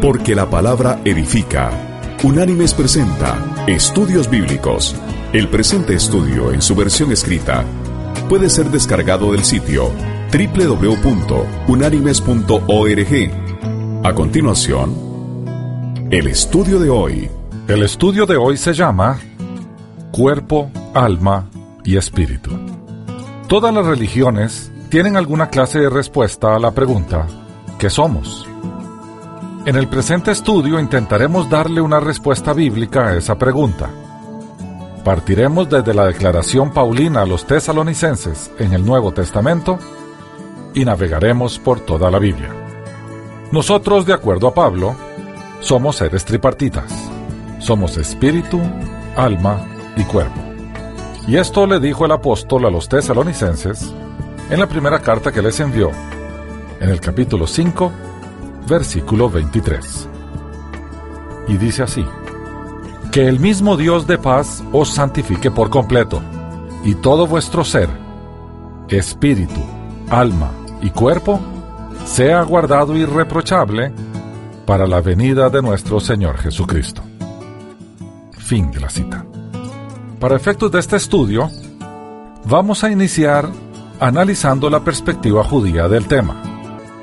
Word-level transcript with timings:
Porque 0.00 0.34
la 0.34 0.48
palabra 0.48 1.02
edifica. 1.04 1.70
Unánimes 2.24 2.72
presenta 2.72 3.36
Estudios 3.66 4.30
Bíblicos. 4.30 4.96
El 5.34 5.48
presente 5.48 5.94
estudio 5.94 6.52
en 6.52 6.62
su 6.62 6.74
versión 6.74 7.12
escrita 7.12 7.66
puede 8.26 8.48
ser 8.48 8.70
descargado 8.70 9.32
del 9.32 9.44
sitio 9.44 9.90
www.unánimes.org. 10.32 13.30
A 14.02 14.14
continuación, 14.14 14.94
el 16.10 16.28
estudio 16.28 16.78
de 16.78 16.88
hoy. 16.88 17.28
El 17.68 17.82
estudio 17.82 18.24
de 18.24 18.38
hoy 18.38 18.56
se 18.56 18.72
llama 18.72 19.20
Cuerpo, 20.12 20.70
Alma 20.94 21.50
y 21.84 21.98
Espíritu. 21.98 22.52
Todas 23.48 23.74
las 23.74 23.84
religiones 23.84 24.72
tienen 24.88 25.18
alguna 25.18 25.50
clase 25.50 25.78
de 25.78 25.90
respuesta 25.90 26.56
a 26.56 26.58
la 26.58 26.70
pregunta 26.70 27.26
¿qué 27.78 27.90
somos? 27.90 28.49
En 29.66 29.76
el 29.76 29.88
presente 29.88 30.30
estudio 30.30 30.80
intentaremos 30.80 31.50
darle 31.50 31.82
una 31.82 32.00
respuesta 32.00 32.54
bíblica 32.54 33.08
a 33.08 33.16
esa 33.16 33.36
pregunta. 33.36 33.90
Partiremos 35.04 35.68
desde 35.68 35.92
la 35.92 36.06
declaración 36.06 36.72
paulina 36.72 37.22
a 37.22 37.26
los 37.26 37.46
tesalonicenses 37.46 38.50
en 38.58 38.72
el 38.72 38.86
Nuevo 38.86 39.12
Testamento 39.12 39.78
y 40.72 40.86
navegaremos 40.86 41.58
por 41.58 41.80
toda 41.80 42.10
la 42.10 42.18
Biblia. 42.18 42.48
Nosotros, 43.52 44.06
de 44.06 44.14
acuerdo 44.14 44.48
a 44.48 44.54
Pablo, 44.54 44.96
somos 45.60 45.96
seres 45.96 46.24
tripartitas. 46.24 46.90
Somos 47.58 47.98
espíritu, 47.98 48.58
alma 49.14 49.60
y 49.94 50.04
cuerpo. 50.04 50.40
Y 51.28 51.36
esto 51.36 51.66
le 51.66 51.80
dijo 51.80 52.06
el 52.06 52.12
apóstol 52.12 52.64
a 52.64 52.70
los 52.70 52.88
tesalonicenses 52.88 53.92
en 54.48 54.58
la 54.58 54.66
primera 54.66 55.00
carta 55.00 55.30
que 55.30 55.42
les 55.42 55.60
envió, 55.60 55.90
en 56.80 56.88
el 56.88 56.98
capítulo 56.98 57.46
5, 57.46 57.92
versículo 58.70 59.28
23. 59.28 60.08
Y 61.48 61.56
dice 61.56 61.82
así, 61.82 62.06
que 63.10 63.26
el 63.26 63.40
mismo 63.40 63.76
Dios 63.76 64.06
de 64.06 64.16
paz 64.16 64.62
os 64.72 64.94
santifique 64.94 65.50
por 65.50 65.68
completo, 65.68 66.22
y 66.84 66.94
todo 66.94 67.26
vuestro 67.26 67.64
ser, 67.64 67.88
espíritu, 68.88 69.60
alma 70.08 70.52
y 70.80 70.90
cuerpo, 70.90 71.40
sea 72.06 72.42
guardado 72.42 72.96
irreprochable 72.96 73.92
para 74.64 74.86
la 74.86 75.00
venida 75.00 75.50
de 75.50 75.60
nuestro 75.60 75.98
Señor 75.98 76.38
Jesucristo. 76.38 77.02
Fin 78.38 78.70
de 78.70 78.80
la 78.80 78.88
cita. 78.88 79.26
Para 80.20 80.36
efectos 80.36 80.70
de 80.70 80.78
este 80.78 80.96
estudio, 80.96 81.50
vamos 82.44 82.84
a 82.84 82.90
iniciar 82.90 83.48
analizando 83.98 84.70
la 84.70 84.80
perspectiva 84.84 85.42
judía 85.42 85.88
del 85.88 86.06
tema. 86.06 86.40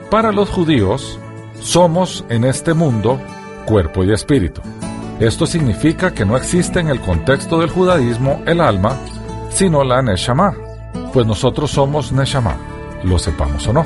Para 0.09 0.31
los 0.31 0.49
judíos, 0.49 1.19
somos 1.59 2.25
en 2.29 2.43
este 2.43 2.73
mundo 2.73 3.19
cuerpo 3.65 4.03
y 4.03 4.13
espíritu. 4.13 4.61
Esto 5.19 5.45
significa 5.45 6.13
que 6.13 6.25
no 6.25 6.37
existe 6.37 6.79
en 6.79 6.89
el 6.89 7.01
contexto 7.01 7.59
del 7.59 7.69
judaísmo 7.69 8.41
el 8.45 8.61
alma, 8.61 8.95
sino 9.49 9.83
la 9.83 10.01
Neshama, 10.01 10.53
pues 11.11 11.25
nosotros 11.25 11.71
somos 11.71 12.11
Neshama, 12.11 12.55
lo 13.03 13.17
sepamos 13.17 13.67
o 13.67 13.73
no. 13.73 13.85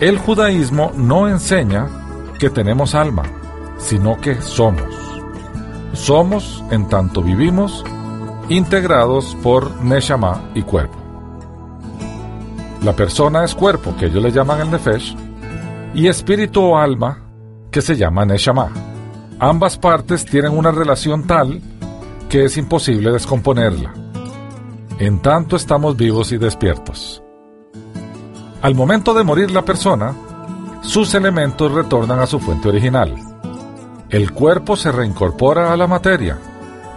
El 0.00 0.18
judaísmo 0.18 0.92
no 0.96 1.28
enseña 1.28 1.88
que 2.38 2.50
tenemos 2.50 2.94
alma, 2.94 3.22
sino 3.78 4.20
que 4.20 4.40
somos. 4.40 4.82
Somos 5.92 6.62
en 6.70 6.88
tanto 6.88 7.22
vivimos 7.22 7.84
integrados 8.48 9.36
por 9.42 9.82
Neshama 9.82 10.50
y 10.54 10.62
cuerpo. 10.62 10.96
La 12.82 12.94
persona 12.94 13.44
es 13.44 13.54
cuerpo, 13.54 13.94
que 13.98 14.06
ellos 14.06 14.22
le 14.22 14.30
llaman 14.30 14.60
el 14.60 14.70
Nefesh, 14.70 15.16
y 15.96 16.08
espíritu 16.08 16.60
o 16.60 16.76
alma, 16.76 17.22
que 17.70 17.80
se 17.80 17.96
llama 17.96 18.26
Neshama. 18.26 18.68
Ambas 19.38 19.78
partes 19.78 20.26
tienen 20.26 20.52
una 20.52 20.70
relación 20.70 21.26
tal 21.26 21.62
que 22.28 22.44
es 22.44 22.58
imposible 22.58 23.10
descomponerla. 23.10 23.94
En 24.98 25.22
tanto 25.22 25.56
estamos 25.56 25.96
vivos 25.96 26.32
y 26.32 26.36
despiertos. 26.36 27.22
Al 28.60 28.74
momento 28.74 29.14
de 29.14 29.24
morir 29.24 29.50
la 29.50 29.62
persona, 29.62 30.14
sus 30.82 31.14
elementos 31.14 31.72
retornan 31.72 32.18
a 32.18 32.26
su 32.26 32.40
fuente 32.40 32.68
original. 32.68 33.14
El 34.10 34.32
cuerpo 34.32 34.76
se 34.76 34.92
reincorpora 34.92 35.72
a 35.72 35.78
la 35.78 35.86
materia, 35.86 36.38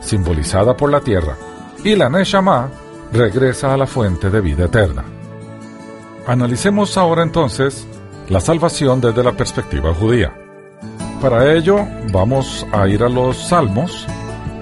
simbolizada 0.01 0.75
por 0.75 0.91
la 0.91 0.99
tierra, 0.99 1.37
y 1.85 1.95
la 1.95 2.09
Neshama 2.09 2.69
regresa 3.13 3.73
a 3.73 3.77
la 3.77 3.87
fuente 3.87 4.29
de 4.29 4.41
vida 4.41 4.65
eterna. 4.65 5.05
Analicemos 6.27 6.97
ahora 6.97 7.23
entonces 7.23 7.87
la 8.29 8.39
salvación 8.39 9.01
desde 9.01 9.23
la 9.23 9.31
perspectiva 9.31 9.93
judía. 9.93 10.31
Para 11.19 11.51
ello 11.55 11.85
vamos 12.13 12.65
a 12.71 12.87
ir 12.87 13.03
a 13.03 13.09
los 13.09 13.37
Salmos, 13.37 14.05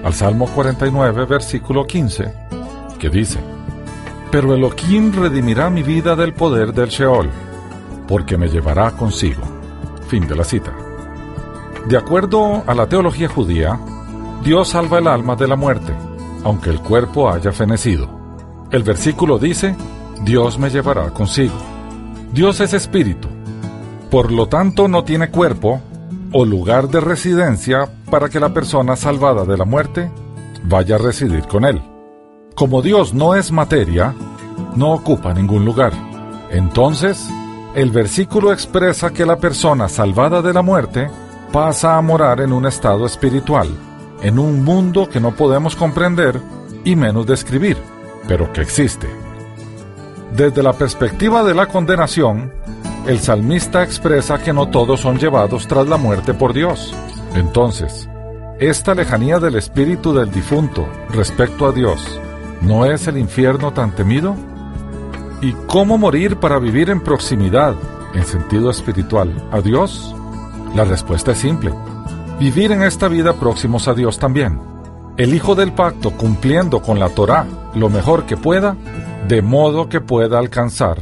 al 0.02 0.14
Salmo 0.14 0.46
49, 0.46 1.26
versículo 1.26 1.86
15, 1.86 2.32
que 2.98 3.10
dice, 3.10 3.38
Pero 4.30 4.54
Elohim 4.54 5.12
redimirá 5.12 5.68
mi 5.68 5.82
vida 5.82 6.16
del 6.16 6.32
poder 6.32 6.72
del 6.72 6.88
Sheol, 6.88 7.28
porque 8.08 8.38
me 8.38 8.48
llevará 8.48 8.92
consigo. 8.92 9.42
Fin 10.08 10.26
de 10.26 10.34
la 10.34 10.44
cita. 10.44 10.72
De 11.86 11.98
acuerdo 11.98 12.64
a 12.66 12.74
la 12.74 12.88
teología 12.88 13.28
judía, 13.28 13.78
Dios 14.42 14.70
salva 14.70 14.98
el 14.98 15.08
alma 15.08 15.36
de 15.36 15.46
la 15.46 15.56
muerte, 15.56 15.92
aunque 16.42 16.70
el 16.70 16.80
cuerpo 16.80 17.30
haya 17.30 17.52
fenecido. 17.52 18.08
El 18.70 18.82
versículo 18.82 19.38
dice, 19.38 19.76
Dios 20.22 20.58
me 20.58 20.70
llevará 20.70 21.10
consigo. 21.10 21.54
Dios 22.32 22.60
es 22.60 22.72
espíritu, 22.72 23.28
por 24.10 24.32
lo 24.32 24.46
tanto 24.48 24.88
no 24.88 25.04
tiene 25.04 25.30
cuerpo 25.30 25.80
o 26.32 26.44
lugar 26.44 26.88
de 26.88 27.00
residencia 27.00 27.88
para 28.10 28.28
que 28.28 28.40
la 28.40 28.52
persona 28.52 28.96
salvada 28.96 29.44
de 29.44 29.56
la 29.56 29.64
muerte 29.64 30.10
vaya 30.64 30.96
a 30.96 30.98
residir 30.98 31.46
con 31.46 31.64
él. 31.64 31.82
Como 32.54 32.82
Dios 32.82 33.14
no 33.14 33.34
es 33.34 33.52
materia, 33.52 34.14
no 34.74 34.92
ocupa 34.92 35.32
ningún 35.32 35.64
lugar. 35.64 35.92
Entonces, 36.50 37.28
el 37.74 37.90
versículo 37.90 38.52
expresa 38.52 39.12
que 39.12 39.26
la 39.26 39.36
persona 39.36 39.88
salvada 39.88 40.42
de 40.42 40.52
la 40.52 40.62
muerte 40.62 41.08
pasa 41.52 41.96
a 41.96 42.02
morar 42.02 42.40
en 42.40 42.52
un 42.52 42.66
estado 42.66 43.06
espiritual, 43.06 43.68
en 44.22 44.38
un 44.38 44.64
mundo 44.64 45.08
que 45.08 45.20
no 45.20 45.32
podemos 45.34 45.76
comprender 45.76 46.40
y 46.84 46.96
menos 46.96 47.26
describir, 47.26 47.76
pero 48.26 48.52
que 48.52 48.62
existe. 48.62 49.08
Desde 50.34 50.62
la 50.62 50.72
perspectiva 50.72 51.42
de 51.42 51.54
la 51.54 51.66
condenación, 51.66 52.52
el 53.08 53.20
salmista 53.20 53.82
expresa 53.82 54.38
que 54.38 54.52
no 54.52 54.68
todos 54.68 55.00
son 55.00 55.18
llevados 55.18 55.66
tras 55.66 55.88
la 55.88 55.96
muerte 55.96 56.34
por 56.34 56.52
Dios. 56.52 56.94
Entonces, 57.34 58.06
esta 58.60 58.94
lejanía 58.94 59.38
del 59.38 59.56
espíritu 59.56 60.12
del 60.12 60.30
difunto 60.30 60.86
respecto 61.08 61.66
a 61.66 61.72
Dios, 61.72 62.20
¿no 62.60 62.84
es 62.84 63.08
el 63.08 63.16
infierno 63.16 63.72
tan 63.72 63.92
temido? 63.94 64.36
¿Y 65.40 65.52
cómo 65.66 65.96
morir 65.96 66.36
para 66.36 66.58
vivir 66.58 66.90
en 66.90 67.00
proximidad, 67.00 67.74
en 68.12 68.26
sentido 68.26 68.70
espiritual, 68.70 69.32
a 69.52 69.62
Dios? 69.62 70.14
La 70.74 70.84
respuesta 70.84 71.32
es 71.32 71.38
simple. 71.38 71.72
Vivir 72.38 72.72
en 72.72 72.82
esta 72.82 73.08
vida 73.08 73.32
próximos 73.32 73.88
a 73.88 73.94
Dios 73.94 74.18
también. 74.18 74.60
El 75.16 75.32
Hijo 75.32 75.54
del 75.54 75.72
Pacto 75.72 76.10
cumpliendo 76.10 76.82
con 76.82 76.98
la 76.98 77.08
Torá 77.08 77.46
lo 77.74 77.88
mejor 77.88 78.26
que 78.26 78.36
pueda, 78.36 78.76
de 79.26 79.40
modo 79.40 79.88
que 79.88 80.02
pueda 80.02 80.38
alcanzar 80.38 80.98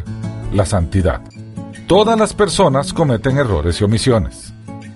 la 0.53 0.65
santidad. 0.65 1.21
Todas 1.87 2.19
las 2.19 2.35
personas 2.35 2.93
cometen 2.93 3.39
errores 3.39 3.81
y 3.81 3.85
omisiones. 3.85 4.53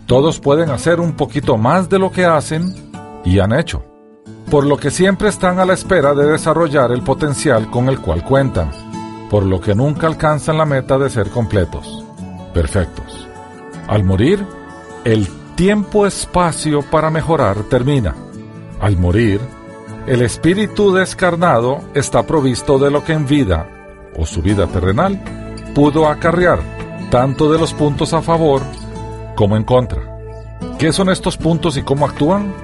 Todos 0.07 0.41
pueden 0.41 0.71
hacer 0.71 0.99
un 0.99 1.13
poquito 1.13 1.57
más 1.57 1.89
de 1.89 2.01
lo 2.01 2.11
que 2.11 2.25
hacen 2.25 2.75
y 3.25 3.39
han 3.39 3.53
hecho, 3.53 3.85
por 4.51 4.67
lo 4.67 4.77
que 4.77 4.91
siempre 4.91 5.29
están 5.29 5.61
a 5.61 5.65
la 5.65 5.75
espera 5.75 6.15
de 6.15 6.27
desarrollar 6.27 6.91
el 6.91 7.03
potencial 7.03 7.71
con 7.71 7.89
el 7.89 8.01
cual 8.01 8.25
cuentan, 8.25 8.73
por 9.31 9.47
lo 9.47 9.61
que 9.61 9.73
nunca 9.73 10.09
alcanzan 10.09 10.59
la 10.59 10.65
meta 10.65 10.99
de 10.99 11.11
ser 11.11 11.31
completos, 11.31 12.05
perfectos. 12.53 13.29
Al 13.87 14.03
morir, 14.03 14.45
el 15.05 15.29
tiempo-espacio 15.55 16.83
para 16.83 17.09
mejorar 17.09 17.63
termina. 17.69 18.17
Al 18.81 18.97
morir, 18.97 19.41
el 20.09 20.23
espíritu 20.23 20.93
descarnado 20.93 21.83
está 21.95 22.25
provisto 22.25 22.81
de 22.81 22.91
lo 22.91 23.05
que 23.05 23.13
en 23.13 23.29
vida, 23.29 24.11
o 24.19 24.27
su 24.27 24.43
vida 24.43 24.67
terrenal, 24.67 25.23
pudo 25.73 26.09
acarrear 26.09 26.80
tanto 27.11 27.51
de 27.51 27.59
los 27.59 27.75
puntos 27.75 28.15
a 28.15 28.23
favor 28.23 28.63
como 29.35 29.57
en 29.57 29.65
contra. 29.65 30.01
¿Qué 30.79 30.93
son 30.93 31.11
estos 31.11 31.37
puntos 31.37 31.77
y 31.77 31.83
cómo 31.83 32.07
actúan? 32.07 32.55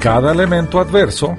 Cada 0.00 0.32
elemento 0.32 0.80
adverso, 0.80 1.36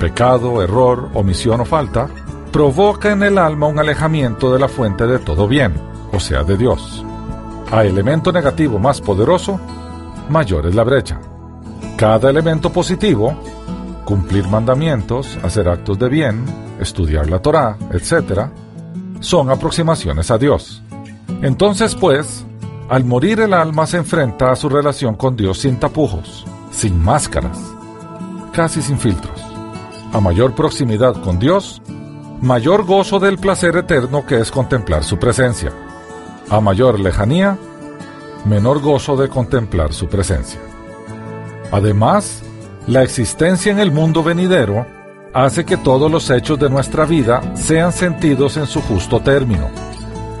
pecado, 0.00 0.62
error, 0.62 1.10
omisión 1.14 1.60
o 1.60 1.64
falta, 1.64 2.08
provoca 2.50 3.12
en 3.12 3.22
el 3.22 3.36
alma 3.36 3.66
un 3.66 3.78
alejamiento 3.78 4.52
de 4.52 4.58
la 4.58 4.68
fuente 4.68 5.06
de 5.06 5.18
todo 5.18 5.46
bien, 5.46 5.74
o 6.12 6.20
sea, 6.20 6.42
de 6.42 6.56
Dios. 6.56 7.04
A 7.70 7.84
elemento 7.84 8.32
negativo 8.32 8.78
más 8.78 9.00
poderoso, 9.00 9.60
mayor 10.28 10.66
es 10.66 10.74
la 10.74 10.84
brecha. 10.84 11.20
Cada 11.96 12.30
elemento 12.30 12.72
positivo, 12.72 13.34
cumplir 14.04 14.48
mandamientos, 14.48 15.38
hacer 15.42 15.68
actos 15.68 15.98
de 15.98 16.08
bien, 16.08 16.44
estudiar 16.80 17.28
la 17.28 17.40
Torá, 17.40 17.76
etc., 17.92 18.46
son 19.20 19.50
aproximaciones 19.50 20.30
a 20.30 20.38
Dios. 20.38 20.83
Entonces, 21.42 21.94
pues, 21.94 22.44
Al 22.88 23.04
morir 23.04 23.40
el 23.40 23.54
alma 23.54 23.86
se 23.86 23.96
enfrenta 23.96 24.52
a 24.52 24.56
su 24.56 24.68
relación 24.68 25.14
con 25.14 25.36
Dios 25.36 25.58
sin 25.58 25.80
tapujos, 25.80 26.44
sin 26.70 27.02
máscaras, 27.02 27.58
casi 28.52 28.82
sin 28.82 28.98
filtros. 28.98 29.42
A 30.12 30.20
mayor 30.20 30.54
proximidad 30.54 31.14
con 31.22 31.38
Dios, 31.38 31.80
mayor 32.42 32.84
gozo 32.84 33.18
del 33.18 33.38
placer 33.38 33.74
eterno 33.76 34.26
que 34.26 34.38
es 34.38 34.50
contemplar 34.50 35.02
su 35.02 35.18
presencia. 35.18 35.72
A 36.50 36.60
mayor 36.60 37.00
lejanía, 37.00 37.56
menor 38.44 38.82
gozo 38.82 39.16
de 39.16 39.30
contemplar 39.30 39.94
su 39.94 40.06
presencia. 40.06 40.60
Además, 41.72 42.42
la 42.86 43.02
existencia 43.02 43.72
en 43.72 43.80
el 43.80 43.90
mundo 43.90 44.22
venidero 44.22 44.86
hace 45.32 45.64
que 45.64 45.78
todos 45.78 46.10
los 46.10 46.28
hechos 46.28 46.58
de 46.58 46.68
nuestra 46.68 47.06
vida 47.06 47.40
sean 47.56 47.92
sentidos 47.92 48.58
en 48.58 48.66
su 48.66 48.82
justo 48.82 49.20
término. 49.20 49.70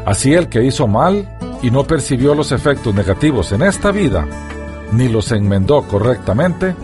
Así 0.06 0.34
el 0.34 0.48
que 0.48 0.64
hizo 0.64 0.86
mal 0.86 1.28
y 1.62 1.70
no 1.70 1.84
percibió 1.84 2.34
los 2.34 2.52
efectos 2.52 2.94
negativos 2.94 3.52
en 3.52 3.62
esta 3.62 3.90
vida, 3.90 4.26
ni 4.92 5.08
los 5.08 5.32
enmendó 5.32 5.82
correctamente, 5.82 6.74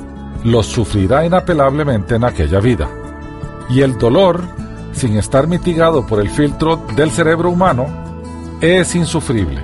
los 0.44 0.66
sufrirá 0.66 1.26
inapelablemente 1.26 2.14
en 2.14 2.24
aquella 2.24 2.60
vida. 2.60 2.88
Y 3.68 3.82
el 3.82 3.98
dolor, 3.98 4.42
sin 4.92 5.16
estar 5.16 5.46
mitigado 5.46 6.06
por 6.06 6.20
el 6.20 6.30
filtro 6.30 6.76
del 6.96 7.10
cerebro 7.10 7.50
humano, 7.50 7.86
es 8.60 8.94
insufrible. 8.94 9.62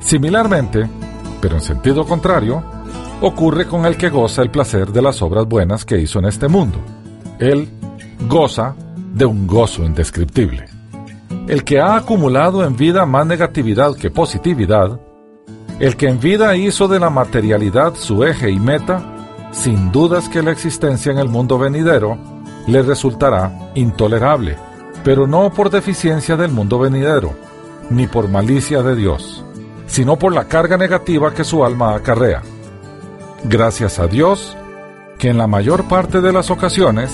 Similarmente, 0.00 0.88
pero 1.40 1.56
en 1.56 1.62
sentido 1.62 2.04
contrario, 2.04 2.62
ocurre 3.22 3.66
con 3.66 3.86
el 3.86 3.96
que 3.96 4.10
goza 4.10 4.42
el 4.42 4.50
placer 4.50 4.92
de 4.92 5.02
las 5.02 5.22
obras 5.22 5.46
buenas 5.46 5.84
que 5.84 5.98
hizo 5.98 6.18
en 6.18 6.26
este 6.26 6.48
mundo. 6.48 6.78
Él 7.38 7.68
goza 8.28 8.74
de 9.14 9.24
un 9.24 9.46
gozo 9.46 9.82
indescriptible. 9.82 10.79
El 11.50 11.64
que 11.64 11.80
ha 11.80 11.96
acumulado 11.96 12.64
en 12.64 12.76
vida 12.76 13.04
más 13.06 13.26
negatividad 13.26 13.96
que 13.96 14.08
positividad, 14.08 15.00
el 15.80 15.96
que 15.96 16.06
en 16.06 16.20
vida 16.20 16.54
hizo 16.54 16.86
de 16.86 17.00
la 17.00 17.10
materialidad 17.10 17.96
su 17.96 18.22
eje 18.22 18.52
y 18.52 18.60
meta, 18.60 19.02
sin 19.50 19.90
dudas 19.90 20.28
que 20.28 20.44
la 20.44 20.52
existencia 20.52 21.10
en 21.10 21.18
el 21.18 21.28
mundo 21.28 21.58
venidero 21.58 22.16
le 22.68 22.82
resultará 22.82 23.72
intolerable, 23.74 24.58
pero 25.02 25.26
no 25.26 25.52
por 25.52 25.70
deficiencia 25.70 26.36
del 26.36 26.52
mundo 26.52 26.78
venidero, 26.78 27.32
ni 27.90 28.06
por 28.06 28.28
malicia 28.28 28.84
de 28.84 28.94
Dios, 28.94 29.44
sino 29.88 30.16
por 30.16 30.32
la 30.32 30.44
carga 30.44 30.76
negativa 30.76 31.34
que 31.34 31.42
su 31.42 31.64
alma 31.64 31.96
acarrea. 31.96 32.42
Gracias 33.42 33.98
a 33.98 34.06
Dios, 34.06 34.56
que 35.18 35.30
en 35.30 35.38
la 35.38 35.48
mayor 35.48 35.88
parte 35.88 36.20
de 36.20 36.32
las 36.32 36.48
ocasiones, 36.48 37.10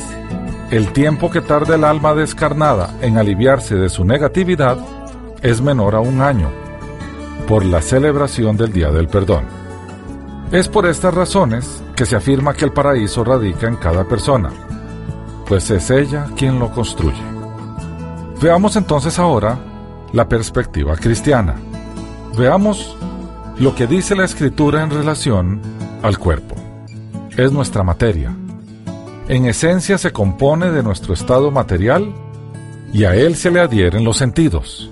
el 0.70 0.92
tiempo 0.92 1.30
que 1.30 1.40
tarda 1.40 1.76
el 1.76 1.84
alma 1.84 2.14
descarnada 2.14 2.94
en 3.00 3.18
aliviarse 3.18 3.76
de 3.76 3.88
su 3.88 4.04
negatividad 4.04 4.78
es 5.42 5.60
menor 5.60 5.94
a 5.94 6.00
un 6.00 6.20
año, 6.20 6.50
por 7.46 7.64
la 7.64 7.80
celebración 7.80 8.56
del 8.56 8.72
Día 8.72 8.90
del 8.90 9.06
Perdón. 9.06 9.44
Es 10.50 10.68
por 10.68 10.86
estas 10.86 11.14
razones 11.14 11.82
que 11.94 12.06
se 12.06 12.16
afirma 12.16 12.54
que 12.54 12.64
el 12.64 12.72
paraíso 12.72 13.22
radica 13.22 13.68
en 13.68 13.76
cada 13.76 14.04
persona, 14.04 14.50
pues 15.46 15.70
es 15.70 15.90
ella 15.90 16.26
quien 16.36 16.58
lo 16.58 16.70
construye. 16.72 17.22
Veamos 18.42 18.74
entonces 18.76 19.18
ahora 19.18 19.58
la 20.12 20.28
perspectiva 20.28 20.96
cristiana. 20.96 21.54
Veamos 22.36 22.96
lo 23.58 23.74
que 23.74 23.86
dice 23.86 24.16
la 24.16 24.24
escritura 24.24 24.82
en 24.82 24.90
relación 24.90 25.60
al 26.02 26.18
cuerpo. 26.18 26.56
Es 27.36 27.52
nuestra 27.52 27.82
materia. 27.82 28.34
En 29.28 29.44
esencia 29.46 29.98
se 29.98 30.12
compone 30.12 30.70
de 30.70 30.84
nuestro 30.84 31.12
estado 31.12 31.50
material 31.50 32.14
y 32.92 33.02
a 33.02 33.16
él 33.16 33.34
se 33.34 33.50
le 33.50 33.58
adhieren 33.58 34.04
los 34.04 34.18
sentidos. 34.18 34.88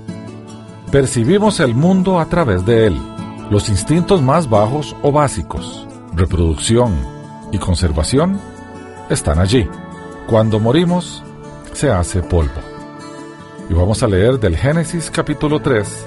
Percibimos 0.91 1.61
el 1.61 1.77
mundo 1.77 2.19
a 2.19 2.27
través 2.27 2.67
de 2.67 2.89
él. 2.89 3.01
Los 3.49 3.69
instintos 3.69 4.23
más 4.23 4.51
bajos 4.51 4.97
o 5.03 5.13
básicos, 5.13 5.87
reproducción 6.17 6.97
y 7.53 7.59
conservación, 7.59 8.41
están 9.09 9.39
allí. 9.39 9.69
Cuando 10.27 10.59
morimos, 10.59 11.23
se 11.73 11.93
hace 11.93 12.21
polvo. 12.21 12.61
Y 13.71 13.75
vamos 13.75 14.03
a 14.03 14.09
leer 14.09 14.41
del 14.41 14.57
Génesis 14.57 15.13
capítulo 15.13 15.61
3, 15.61 16.07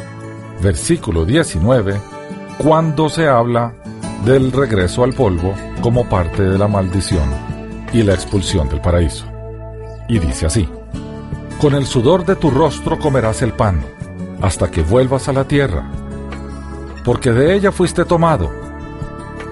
versículo 0.62 1.24
19, 1.24 1.96
cuando 2.58 3.08
se 3.08 3.26
habla 3.26 3.74
del 4.26 4.52
regreso 4.52 5.06
al 5.06 5.14
polvo 5.14 5.54
como 5.82 6.10
parte 6.10 6.44
de 6.44 6.58
la 6.58 6.68
maldición 6.68 7.57
y 7.94 8.04
la 8.04 8.14
expulsión 8.14 8.70
del 8.70 8.82
paraíso. 8.82 9.26
Y 10.08 10.20
dice 10.20 10.46
así, 10.46 10.68
Con 11.60 11.74
el 11.74 11.86
sudor 11.86 12.26
de 12.26 12.36
tu 12.36 12.50
rostro 12.50 13.00
comerás 13.00 13.42
el 13.42 13.54
pan, 13.54 13.82
hasta 14.42 14.70
que 14.70 14.82
vuelvas 14.82 15.28
a 15.28 15.34
la 15.34 15.46
tierra, 15.46 15.90
porque 17.04 17.32
de 17.32 17.56
ella 17.56 17.72
fuiste 17.72 18.06
tomado, 18.06 18.52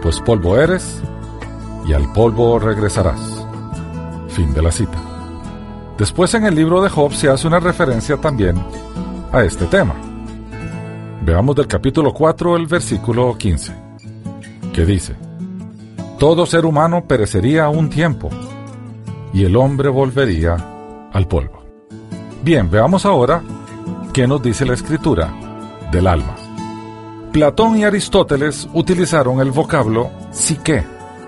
pues 0.01 0.19
polvo 0.19 0.57
eres, 0.59 1.01
y 1.87 1.93
al 1.93 2.11
polvo 2.13 2.59
regresarás. 2.59 3.45
Fin 4.29 4.53
de 4.53 4.61
la 4.61 4.71
cita. 4.71 4.97
Después 5.97 6.33
en 6.33 6.45
el 6.45 6.55
libro 6.55 6.81
de 6.81 6.89
Job 6.89 7.13
se 7.13 7.29
hace 7.29 7.47
una 7.47 7.59
referencia 7.59 8.17
también 8.17 8.61
a 9.31 9.43
este 9.43 9.65
tema. 9.65 9.95
Veamos 11.23 11.55
del 11.55 11.67
capítulo 11.67 12.13
4 12.13 12.57
el 12.57 12.67
versículo 12.67 13.35
15 13.37 13.85
que 14.75 14.85
dice, 14.85 15.15
Todo 16.19 16.45
ser 16.45 16.65
humano 16.65 17.03
perecería 17.05 17.67
un 17.67 17.89
tiempo, 17.89 18.29
y 19.33 19.43
el 19.43 19.57
hombre 19.57 19.89
volvería 19.89 20.55
al 21.11 21.27
polvo. 21.27 21.61
Bien, 22.41 22.71
veamos 22.71 23.05
ahora 23.05 23.41
qué 24.13 24.25
nos 24.25 24.41
dice 24.41 24.65
la 24.65 24.75
escritura 24.75 25.33
del 25.91 26.07
alma. 26.07 26.35
Platón 27.33 27.77
y 27.77 27.83
Aristóteles 27.83 28.69
utilizaron 28.73 29.41
el 29.41 29.51
vocablo 29.51 30.09
psique, 30.31 30.85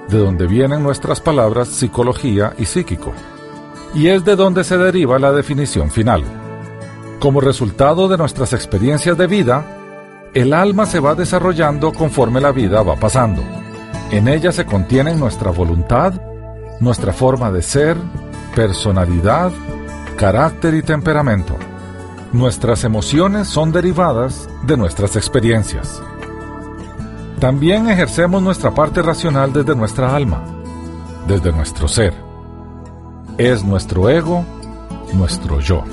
de 0.07 0.18
donde 0.18 0.48
vienen 0.48 0.84
nuestras 0.84 1.19
palabras 1.19 1.68
psicología 1.68 2.54
y 2.57 2.63
psíquico, 2.63 3.12
y 3.94 4.07
es 4.07 4.24
de 4.24 4.38
donde 4.38 4.63
se 4.63 4.78
deriva 4.78 5.19
la 5.19 5.33
definición 5.33 5.92
final. 5.92 6.24
Como 7.19 7.42
resultado 7.42 8.07
de 8.07 8.18
nuestras 8.18 8.54
experiencias 8.54 9.18
de 9.18 9.28
vida, 9.28 9.66
el 10.33 10.54
alma 10.54 10.86
se 10.86 11.01
va 11.01 11.13
desarrollando 11.13 11.92
conforme 11.92 12.40
la 12.40 12.54
vida 12.54 12.83
va 12.83 12.95
pasando. 12.95 13.56
En 14.12 14.27
ella 14.27 14.51
se 14.51 14.65
contienen 14.65 15.19
nuestra 15.19 15.51
voluntad, 15.51 16.13
nuestra 16.80 17.13
forma 17.13 17.51
de 17.51 17.62
ser, 17.62 17.98
personalidad, 18.56 19.51
carácter 20.18 20.74
y 20.75 20.81
temperamento. 20.81 21.56
Nuestras 22.33 22.83
emociones 22.83 23.48
son 23.48 23.71
derivadas 23.71 24.50
de 24.63 24.77
nuestras 24.77 25.15
experiencias. 25.15 26.01
También 27.39 27.90
ejercemos 27.90 28.42
nuestra 28.42 28.73
parte 28.73 29.02
racional 29.02 29.54
desde 29.54 29.76
nuestra 29.76 30.16
alma, 30.16 30.44
desde 31.28 31.52
nuestro 31.52 31.87
ser. 31.87 32.14
Es 33.37 33.64
nuestro 33.64 34.09
ego, 34.09 34.44
nuestro 35.14 35.59
yo. 35.59 35.83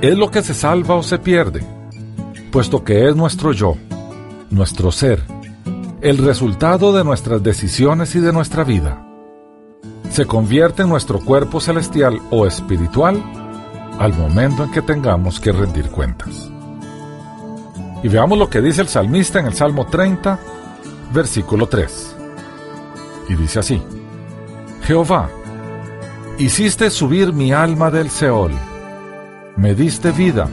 Es 0.00 0.16
lo 0.16 0.30
que 0.30 0.42
se 0.42 0.54
salva 0.54 0.96
o 0.96 1.02
se 1.02 1.18
pierde 1.18 1.64
puesto 2.52 2.84
que 2.84 3.08
es 3.08 3.16
nuestro 3.16 3.52
yo, 3.52 3.76
nuestro 4.50 4.92
ser, 4.92 5.22
el 6.02 6.18
resultado 6.18 6.92
de 6.92 7.04
nuestras 7.04 7.44
decisiones 7.44 8.16
y 8.16 8.18
de 8.18 8.32
nuestra 8.32 8.64
vida. 8.64 9.06
Se 10.10 10.26
convierte 10.26 10.82
en 10.82 10.88
nuestro 10.88 11.20
cuerpo 11.20 11.60
celestial 11.60 12.20
o 12.30 12.44
espiritual 12.44 13.22
al 14.00 14.12
momento 14.12 14.64
en 14.64 14.72
que 14.72 14.82
tengamos 14.82 15.38
que 15.38 15.52
rendir 15.52 15.90
cuentas. 15.90 16.50
Y 18.02 18.08
veamos 18.08 18.36
lo 18.36 18.50
que 18.50 18.60
dice 18.60 18.80
el 18.80 18.88
salmista 18.88 19.38
en 19.38 19.46
el 19.46 19.54
Salmo 19.54 19.86
30, 19.86 20.40
versículo 21.14 21.68
3. 21.68 22.16
Y 23.28 23.36
dice 23.36 23.60
así, 23.60 23.80
Jehová, 24.82 25.30
hiciste 26.36 26.90
subir 26.90 27.32
mi 27.32 27.52
alma 27.52 27.92
del 27.92 28.10
Seol, 28.10 28.52
me 29.56 29.76
diste 29.76 30.10
vida 30.10 30.48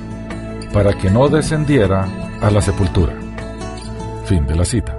para 0.72 0.94
que 0.94 1.10
no 1.10 1.28
descendiera 1.28 2.08
a 2.40 2.52
la 2.52 2.62
sepultura. 2.62 3.14
Fin 4.26 4.46
de 4.46 4.56
la 4.56 4.64
cita. 4.64 4.99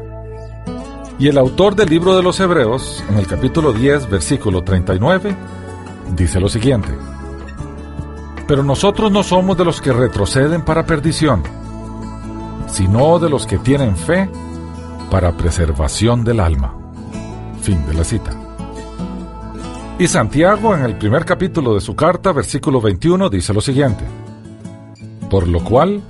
Y 1.20 1.28
el 1.28 1.36
autor 1.36 1.76
del 1.76 1.90
libro 1.90 2.16
de 2.16 2.22
los 2.22 2.40
Hebreos, 2.40 3.04
en 3.10 3.18
el 3.18 3.26
capítulo 3.26 3.74
10, 3.74 4.08
versículo 4.08 4.64
39, 4.64 5.36
dice 6.16 6.40
lo 6.40 6.48
siguiente. 6.48 6.88
Pero 8.48 8.64
nosotros 8.64 9.12
no 9.12 9.22
somos 9.22 9.58
de 9.58 9.66
los 9.66 9.82
que 9.82 9.92
retroceden 9.92 10.64
para 10.64 10.86
perdición, 10.86 11.42
sino 12.68 13.18
de 13.18 13.28
los 13.28 13.46
que 13.46 13.58
tienen 13.58 13.98
fe 13.98 14.30
para 15.10 15.36
preservación 15.36 16.24
del 16.24 16.40
alma. 16.40 16.74
Fin 17.60 17.84
de 17.86 17.92
la 17.92 18.04
cita. 18.04 18.30
Y 19.98 20.08
Santiago, 20.08 20.74
en 20.74 20.86
el 20.86 20.96
primer 20.96 21.26
capítulo 21.26 21.74
de 21.74 21.82
su 21.82 21.94
carta, 21.94 22.32
versículo 22.32 22.80
21, 22.80 23.28
dice 23.28 23.52
lo 23.52 23.60
siguiente. 23.60 24.04
Por 25.28 25.46
lo 25.48 25.62
cual, 25.62 26.00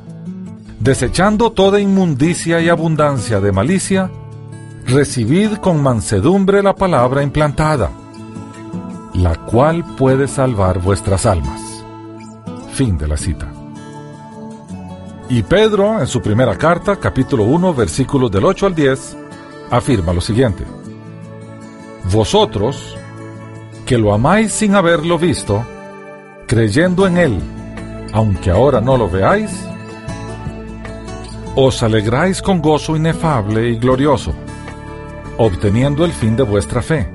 desechando 0.79 1.51
toda 1.51 1.81
inmundicia 1.81 2.61
y 2.61 2.69
abundancia 2.69 3.41
de 3.41 3.51
malicia, 3.51 4.09
recibid 4.91 5.59
con 5.59 5.81
mansedumbre 5.81 6.63
la 6.63 6.75
palabra 6.75 7.23
implantada, 7.23 7.91
la 9.15 9.37
cual 9.37 9.85
puede 9.97 10.27
salvar 10.27 10.81
vuestras 10.81 11.27
almas. 11.27 11.85
Fin 12.73 12.99
de 12.99 13.07
la 13.07 13.17
cita. 13.17 13.53
Y 15.29 15.43
Pedro, 15.45 16.01
en 16.01 16.09
su 16.09 16.21
primera 16.21 16.59
carta, 16.59 16.97
capítulo 16.97 17.45
1, 17.45 17.73
versículos 17.73 18.33
del 18.33 18.45
8 18.45 18.67
al 18.67 18.75
10, 18.75 19.17
afirma 19.71 20.13
lo 20.13 20.21
siguiente. 20.21 20.65
Vosotros, 22.11 22.97
que 23.87 23.97
lo 23.97 24.13
amáis 24.13 24.51
sin 24.53 24.75
haberlo 24.75 25.19
visto, 25.19 25.65
creyendo 26.49 27.07
en 27.07 27.17
Él, 27.17 27.39
aunque 28.13 28.51
ahora 28.51 28.81
no 28.81 28.97
lo 28.97 29.09
veáis, 29.09 29.53
os 31.55 31.81
alegráis 31.85 32.43
con 32.43 32.61
gozo 32.61 32.97
inefable 32.97 33.69
y 33.69 33.77
glorioso, 33.77 34.33
obteniendo 35.43 36.05
el 36.05 36.13
fin 36.13 36.37
de 36.37 36.43
vuestra 36.43 36.83
fe, 36.83 37.11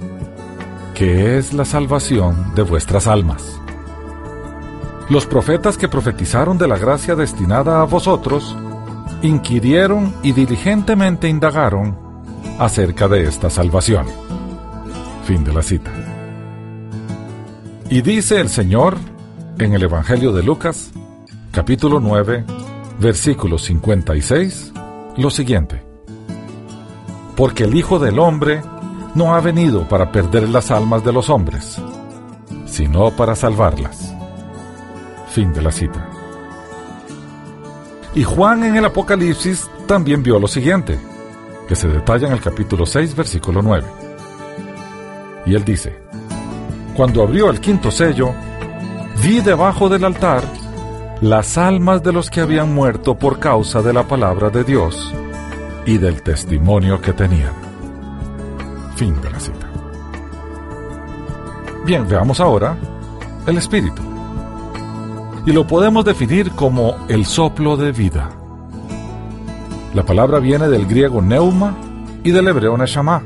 que 0.95 1.37
es 1.37 1.53
la 1.53 1.63
salvación 1.63 2.55
de 2.55 2.63
vuestras 2.63 3.05
almas. 3.05 3.61
Los 5.09 5.27
profetas 5.27 5.77
que 5.77 5.87
profetizaron 5.87 6.57
de 6.57 6.67
la 6.67 6.79
gracia 6.79 7.15
destinada 7.15 7.81
a 7.81 7.85
vosotros, 7.85 8.57
inquirieron 9.21 10.11
y 10.23 10.31
diligentemente 10.31 11.29
indagaron 11.29 11.95
acerca 12.57 13.07
de 13.07 13.25
esta 13.25 13.51
salvación. 13.51 14.07
Fin 15.25 15.43
de 15.43 15.53
la 15.53 15.61
cita. 15.61 15.91
Y 17.91 18.01
dice 18.01 18.41
el 18.41 18.49
Señor 18.49 18.97
en 19.59 19.73
el 19.73 19.83
Evangelio 19.83 20.31
de 20.31 20.41
Lucas, 20.41 20.91
capítulo 21.51 21.99
9, 21.99 22.43
versículo 22.99 23.59
56, 23.59 24.73
lo 25.15 25.29
siguiente. 25.29 25.94
Porque 27.35 27.65
el 27.65 27.75
Hijo 27.75 27.99
del 27.99 28.19
Hombre 28.19 28.61
no 29.13 29.33
ha 29.33 29.41
venido 29.41 29.87
para 29.87 30.11
perder 30.11 30.47
las 30.49 30.71
almas 30.71 31.03
de 31.03 31.13
los 31.13 31.29
hombres, 31.29 31.81
sino 32.65 33.11
para 33.11 33.35
salvarlas. 33.35 34.13
Fin 35.29 35.51
de 35.53 35.61
la 35.61 35.71
cita. 35.71 36.09
Y 38.13 38.23
Juan 38.23 38.63
en 38.63 38.77
el 38.77 38.85
Apocalipsis 38.85 39.69
también 39.87 40.23
vio 40.23 40.39
lo 40.39 40.47
siguiente, 40.47 40.97
que 41.67 41.75
se 41.75 41.87
detalla 41.87 42.27
en 42.27 42.33
el 42.33 42.41
capítulo 42.41 42.85
6, 42.85 43.15
versículo 43.15 43.61
9. 43.61 43.85
Y 45.45 45.55
él 45.55 45.65
dice, 45.65 45.97
Cuando 46.95 47.23
abrió 47.23 47.49
el 47.49 47.59
quinto 47.59 47.91
sello, 47.91 48.33
vi 49.21 49.41
debajo 49.41 49.89
del 49.89 50.05
altar 50.05 50.43
las 51.21 51.57
almas 51.57 52.03
de 52.03 52.11
los 52.11 52.29
que 52.29 52.41
habían 52.41 52.73
muerto 52.73 53.15
por 53.15 53.39
causa 53.39 53.81
de 53.81 53.93
la 53.93 54.03
palabra 54.03 54.49
de 54.49 54.63
Dios 54.63 55.13
y 55.85 55.97
del 55.97 56.21
testimonio 56.21 57.01
que 57.01 57.13
tenían. 57.13 57.53
Fin 58.95 59.19
de 59.21 59.29
la 59.29 59.39
cita. 59.39 59.69
Bien, 61.85 62.07
veamos 62.07 62.39
ahora 62.39 62.77
el 63.45 63.57
espíritu 63.57 64.01
y 65.45 65.51
lo 65.51 65.67
podemos 65.67 66.03
definir 66.03 66.51
como 66.51 66.95
el 67.07 67.25
soplo 67.25 67.77
de 67.77 67.91
vida. 67.91 68.31
La 69.93 70.03
palabra 70.03 70.39
viene 70.39 70.67
del 70.67 70.87
griego 70.87 71.21
neuma 71.21 71.75
y 72.23 72.31
del 72.31 72.47
hebreo 72.47 72.75
neshama, 72.77 73.21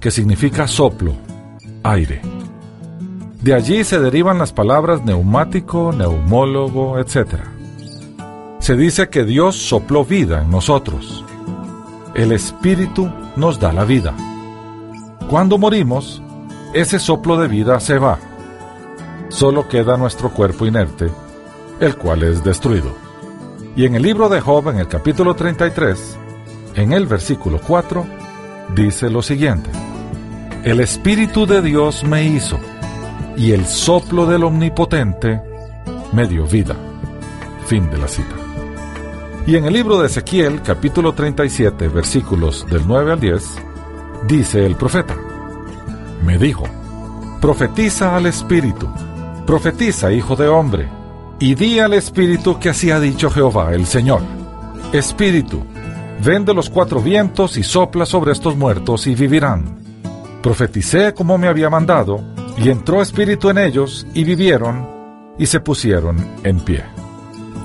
que 0.00 0.10
significa 0.10 0.68
soplo, 0.68 1.14
aire. 1.82 2.22
De 3.42 3.54
allí 3.54 3.84
se 3.84 3.98
derivan 3.98 4.38
las 4.38 4.52
palabras 4.52 5.04
neumático, 5.04 5.92
neumólogo, 5.92 6.98
etc. 6.98 7.40
Se 8.60 8.76
dice 8.76 9.08
que 9.08 9.24
Dios 9.24 9.56
sopló 9.56 10.04
vida 10.04 10.42
en 10.42 10.50
nosotros. 10.50 11.25
El 12.16 12.32
Espíritu 12.32 13.08
nos 13.36 13.60
da 13.60 13.72
la 13.72 13.84
vida. 13.84 14.14
Cuando 15.30 15.58
morimos, 15.58 16.22
ese 16.74 16.98
soplo 16.98 17.36
de 17.36 17.46
vida 17.46 17.78
se 17.78 17.98
va 17.98 18.18
solo 19.28 19.68
queda 19.68 19.96
nuestro 19.96 20.30
cuerpo 20.30 20.66
inerte, 20.66 21.10
el 21.80 21.96
cual 21.96 22.22
es 22.22 22.42
destruido. 22.42 22.90
Y 23.74 23.84
en 23.84 23.94
el 23.94 24.02
libro 24.02 24.28
de 24.28 24.40
Job, 24.40 24.70
en 24.70 24.78
el 24.78 24.88
capítulo 24.88 25.34
33, 25.34 26.16
en 26.74 26.92
el 26.92 27.06
versículo 27.06 27.60
4, 27.60 28.06
dice 28.74 29.10
lo 29.10 29.22
siguiente, 29.22 29.70
El 30.64 30.80
Espíritu 30.80 31.46
de 31.46 31.62
Dios 31.62 32.04
me 32.04 32.24
hizo, 32.24 32.58
y 33.36 33.52
el 33.52 33.66
soplo 33.66 34.26
del 34.26 34.44
Omnipotente 34.44 35.40
me 36.12 36.26
dio 36.26 36.46
vida. 36.46 36.76
Fin 37.66 37.90
de 37.90 37.98
la 37.98 38.08
cita. 38.08 38.45
Y 39.46 39.56
en 39.56 39.64
el 39.64 39.74
libro 39.74 40.00
de 40.00 40.06
Ezequiel, 40.06 40.60
capítulo 40.62 41.12
37, 41.12 41.88
versículos 41.88 42.66
del 42.68 42.82
9 42.86 43.12
al 43.12 43.20
10, 43.20 43.44
dice 44.26 44.66
el 44.66 44.76
profeta, 44.76 45.16
me 46.24 46.36
dijo, 46.36 46.64
profetiza 47.40 48.16
al 48.16 48.26
Espíritu 48.26 48.88
Profetiza, 49.46 50.12
hijo 50.12 50.34
de 50.34 50.48
hombre, 50.48 50.88
y 51.38 51.54
di 51.54 51.78
al 51.78 51.94
Espíritu 51.94 52.58
que 52.58 52.70
así 52.70 52.90
ha 52.90 52.98
dicho 52.98 53.30
Jehová 53.30 53.72
el 53.72 53.86
Señor. 53.86 54.20
Espíritu, 54.92 55.62
ven 56.24 56.44
de 56.44 56.52
los 56.52 56.68
cuatro 56.68 57.00
vientos 57.00 57.56
y 57.56 57.62
sopla 57.62 58.04
sobre 58.06 58.32
estos 58.32 58.56
muertos 58.56 59.06
y 59.06 59.14
vivirán. 59.14 59.78
Profeticé 60.42 61.14
como 61.14 61.38
me 61.38 61.46
había 61.46 61.70
mandado, 61.70 62.20
y 62.58 62.70
entró 62.70 63.00
espíritu 63.00 63.48
en 63.48 63.58
ellos, 63.58 64.04
y 64.14 64.24
vivieron, 64.24 64.88
y 65.38 65.46
se 65.46 65.60
pusieron 65.60 66.16
en 66.42 66.58
pie. 66.58 66.82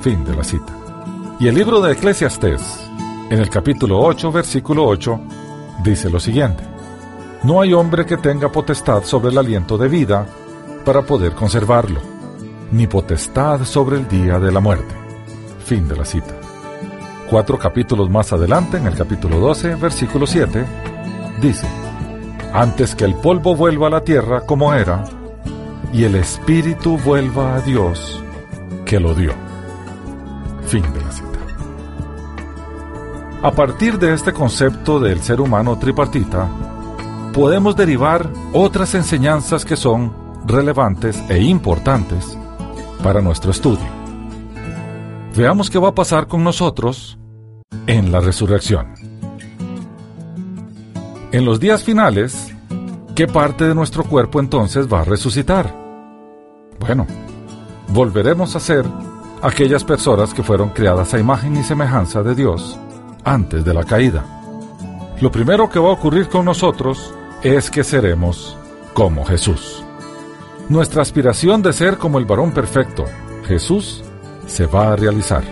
Fin 0.04 0.24
de 0.24 0.36
la 0.36 0.44
cita. 0.44 0.81
Y 1.42 1.48
el 1.48 1.56
libro 1.56 1.82
de 1.82 1.94
Eclesiastés, 1.94 2.62
en 3.32 3.40
el 3.40 3.50
capítulo 3.50 4.00
8, 4.00 4.32
versículo 4.32 4.86
8, 4.86 5.20
dice 5.84 6.08
lo 6.08 6.20
siguiente. 6.20 6.64
No 7.42 7.60
hay 7.62 7.74
hombre 7.74 8.06
que 8.06 8.18
tenga 8.18 8.52
potestad 8.52 9.04
sobre 9.06 9.32
el 9.32 9.40
aliento 9.40 9.76
de 9.76 9.88
vida, 9.88 10.28
para 10.86 11.02
poder 11.02 11.32
conservarlo, 11.32 12.00
ni 12.72 12.86
potestad 12.86 13.64
sobre 13.64 13.98
el 13.98 14.08
día 14.08 14.38
de 14.38 14.52
la 14.52 14.60
muerte. 14.60 14.94
Fin 15.66 15.88
de 15.88 15.96
la 15.96 16.06
cita. 16.06 16.36
Cuatro 17.28 17.58
capítulos 17.58 18.08
más 18.08 18.32
adelante, 18.32 18.78
en 18.78 18.86
el 18.86 18.94
capítulo 18.94 19.40
12, 19.40 19.74
versículo 19.78 20.28
7, 20.28 20.64
dice, 21.42 21.66
Antes 22.54 22.94
que 22.94 23.06
el 23.06 23.16
polvo 23.16 23.56
vuelva 23.56 23.88
a 23.88 23.90
la 23.90 24.04
tierra 24.04 24.42
como 24.42 24.76
era, 24.76 25.06
y 25.92 26.04
el 26.04 26.14
espíritu 26.14 27.00
vuelva 27.00 27.56
a 27.56 27.62
Dios 27.62 28.24
que 28.86 29.00
lo 29.00 29.16
dio. 29.16 29.34
Fin 30.68 30.84
de 30.94 31.02
la 31.02 31.12
cita. 31.12 31.31
A 33.44 33.50
partir 33.50 33.98
de 33.98 34.14
este 34.14 34.34
concepto 34.34 35.00
del 35.00 35.20
ser 35.24 35.42
humano 35.42 35.76
tripartita, 35.80 36.48
podemos 37.34 37.76
derivar 37.76 38.30
otras 38.54 38.94
enseñanzas 38.94 39.66
que 39.66 39.76
son 39.76 40.14
relevantes 40.46 41.24
e 41.28 41.42
importantes 41.42 42.38
para 43.02 43.20
nuestro 43.20 43.50
estudio. 43.50 43.88
Veamos 45.36 45.72
qué 45.72 45.80
va 45.80 45.90
a 45.90 45.96
pasar 45.96 46.28
con 46.28 46.44
nosotros 46.44 47.18
en 47.88 48.12
la 48.12 48.20
resurrección. 48.20 48.94
En 51.32 51.44
los 51.44 51.60
días 51.60 51.84
finales, 51.84 52.54
¿qué 53.16 53.26
parte 53.26 53.68
de 53.68 53.74
nuestro 53.74 54.04
cuerpo 54.04 54.40
entonces 54.40 54.88
va 54.88 55.02
a 55.02 55.06
resucitar? 55.06 55.76
Bueno, 56.80 57.08
volveremos 57.88 58.56
a 58.56 58.60
ser 58.60 58.86
aquellas 59.42 59.84
personas 59.84 60.32
que 60.32 60.44
fueron 60.44 60.70
creadas 60.70 61.16
a 61.16 61.20
imagen 61.20 61.58
y 61.58 61.64
semejanza 61.64 62.22
de 62.22 62.36
Dios 62.36 62.78
antes 63.24 63.63
de 63.63 63.74
la 63.74 63.84
caída. 63.84 64.24
Lo 65.20 65.32
primero 65.32 65.70
que 65.70 65.80
va 65.80 65.90
a 65.90 65.94
ocurrir 65.94 66.30
con 66.30 66.46
nosotros 66.46 67.13
es 67.44 67.70
que 67.70 67.84
seremos 67.84 68.58
como 68.94 69.25
Jesús. 69.25 69.84
Nuestra 70.70 71.01
aspiración 71.01 71.62
de 71.62 71.74
ser 71.74 71.98
como 71.98 72.18
el 72.18 72.25
varón 72.25 72.51
perfecto, 72.51 73.06
Jesús, 73.46 74.04
se 74.48 74.66
va 74.66 74.94
a 74.94 74.96
realizar. 74.96 75.44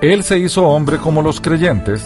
Él 0.00 0.22
se 0.22 0.38
hizo 0.38 0.66
hombre 0.66 0.98
como 0.98 1.22
los 1.22 1.40
creyentes 1.40 2.04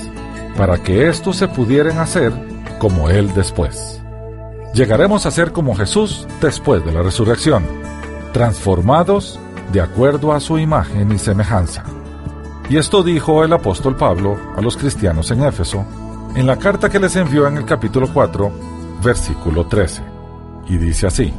para 0.57 0.79
que 0.79 1.09
estos 1.09 1.37
se 1.37 1.49
pudieran 1.49 1.99
hacer 1.99 2.33
como 2.79 3.09
Él 3.11 3.33
después. 3.35 4.01
Llegaremos 4.75 5.27
a 5.27 5.31
ser 5.31 5.53
como 5.53 5.75
Jesús 5.75 6.27
después 6.41 6.85
de 6.85 6.93
la 6.93 7.03
resurrección, 7.03 7.65
transformados 8.33 9.39
de 9.73 9.81
acuerdo 9.81 10.33
a 10.33 10.41
su 10.41 10.59
imagen 10.59 11.13
y 11.13 11.19
semejanza. 11.19 11.85
Y 12.69 12.77
esto 12.77 13.03
dijo 13.03 13.45
el 13.45 13.53
apóstol 13.53 13.97
Pablo 13.97 14.39
a 14.57 14.61
los 14.61 14.77
cristianos 14.77 15.31
en 15.31 15.43
Éfeso, 15.43 15.85
en 16.35 16.47
la 16.47 16.59
carta 16.59 16.89
que 16.89 16.99
les 16.99 17.17
envió 17.17 17.47
en 17.47 17.59
el 17.59 17.65
capítulo 17.65 18.09
4, 18.13 18.51
versículo 19.03 19.67
13. 19.67 20.03
Y 20.69 20.77
dice 20.77 21.07
así, 21.07 21.33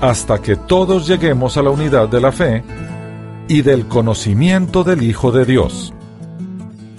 hasta 0.00 0.40
que 0.40 0.56
todos 0.56 1.06
lleguemos 1.06 1.56
a 1.56 1.62
la 1.62 1.70
unidad 1.70 2.08
de 2.08 2.20
la 2.20 2.32
fe 2.32 2.64
y 3.48 3.62
del 3.62 3.86
conocimiento 3.86 4.84
del 4.84 5.02
Hijo 5.02 5.32
de 5.32 5.44
Dios, 5.44 5.92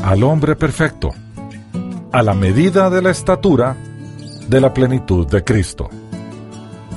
al 0.03 0.24
hombre 0.24 0.56
perfecto, 0.56 1.10
a 2.12 2.24
la 2.24 2.34
medida 2.34 2.89
de 2.89 3.01
la 3.01 3.12
estatura 3.12 3.75
de 4.48 4.62
la 4.62 4.74
plenitud 4.74 5.27
de 5.27 5.44
Cristo. 5.44 5.89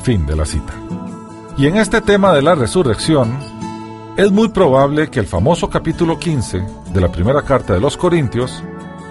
Fin 0.02 0.26
de 0.26 0.36
la 0.36 0.46
cita. 0.46 0.72
Y 1.58 1.66
en 1.66 1.76
este 1.76 2.00
tema 2.00 2.32
de 2.32 2.42
la 2.42 2.54
resurrección, 2.54 3.38
es 4.16 4.30
muy 4.30 4.48
probable 4.48 5.08
que 5.08 5.20
el 5.20 5.26
famoso 5.26 5.70
capítulo 5.70 6.18
15 6.18 6.62
de 6.92 7.00
la 7.00 7.10
primera 7.10 7.42
carta 7.42 7.72
de 7.72 7.80
los 7.80 7.96
Corintios 7.96 8.62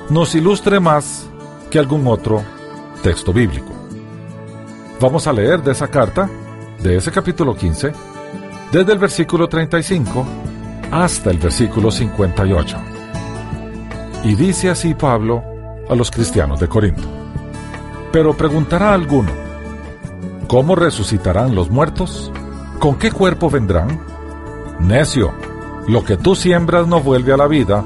nos 0.10 0.36
ilustre 0.36 0.79
más 0.79 1.27
que 1.72 1.79
algún 1.79 2.05
otro 2.05 2.43
texto 3.01 3.34
bíblico. 3.34 3.72
Vamos 5.00 5.25
a 5.25 5.34
leer 5.34 5.63
de 5.63 5.72
esa 5.72 5.88
carta 5.88 6.29
de 6.84 6.98
ese 6.98 7.12
capítulo 7.12 7.55
15, 7.55 7.91
desde 8.72 8.93
el 8.93 9.00
versículo 9.00 9.48
35 9.48 10.25
hasta 10.91 11.31
el 11.31 11.38
versículo 11.38 11.89
58. 11.89 12.77
Y 14.24 14.36
dice 14.36 14.70
así 14.70 14.93
Pablo 14.93 15.43
a 15.89 15.96
los 15.96 16.12
cristianos 16.12 16.60
de 16.60 16.67
Corinto. 16.67 17.08
Pero 18.12 18.38
preguntará 18.38 18.93
alguno, 18.93 19.31
¿cómo 20.48 20.75
resucitarán 20.75 21.55
los 21.55 21.72
muertos? 21.72 22.31
¿Con 22.79 23.00
qué 23.00 23.12
cuerpo 23.12 23.50
vendrán? 23.50 24.11
Necio, 24.82 25.32
lo 25.88 26.04
que 26.04 26.18
tú 26.18 26.36
siembras 26.36 26.88
no 26.88 27.02
vuelve 27.02 27.32
a 27.34 27.38
la 27.38 27.48
vida, 27.48 27.84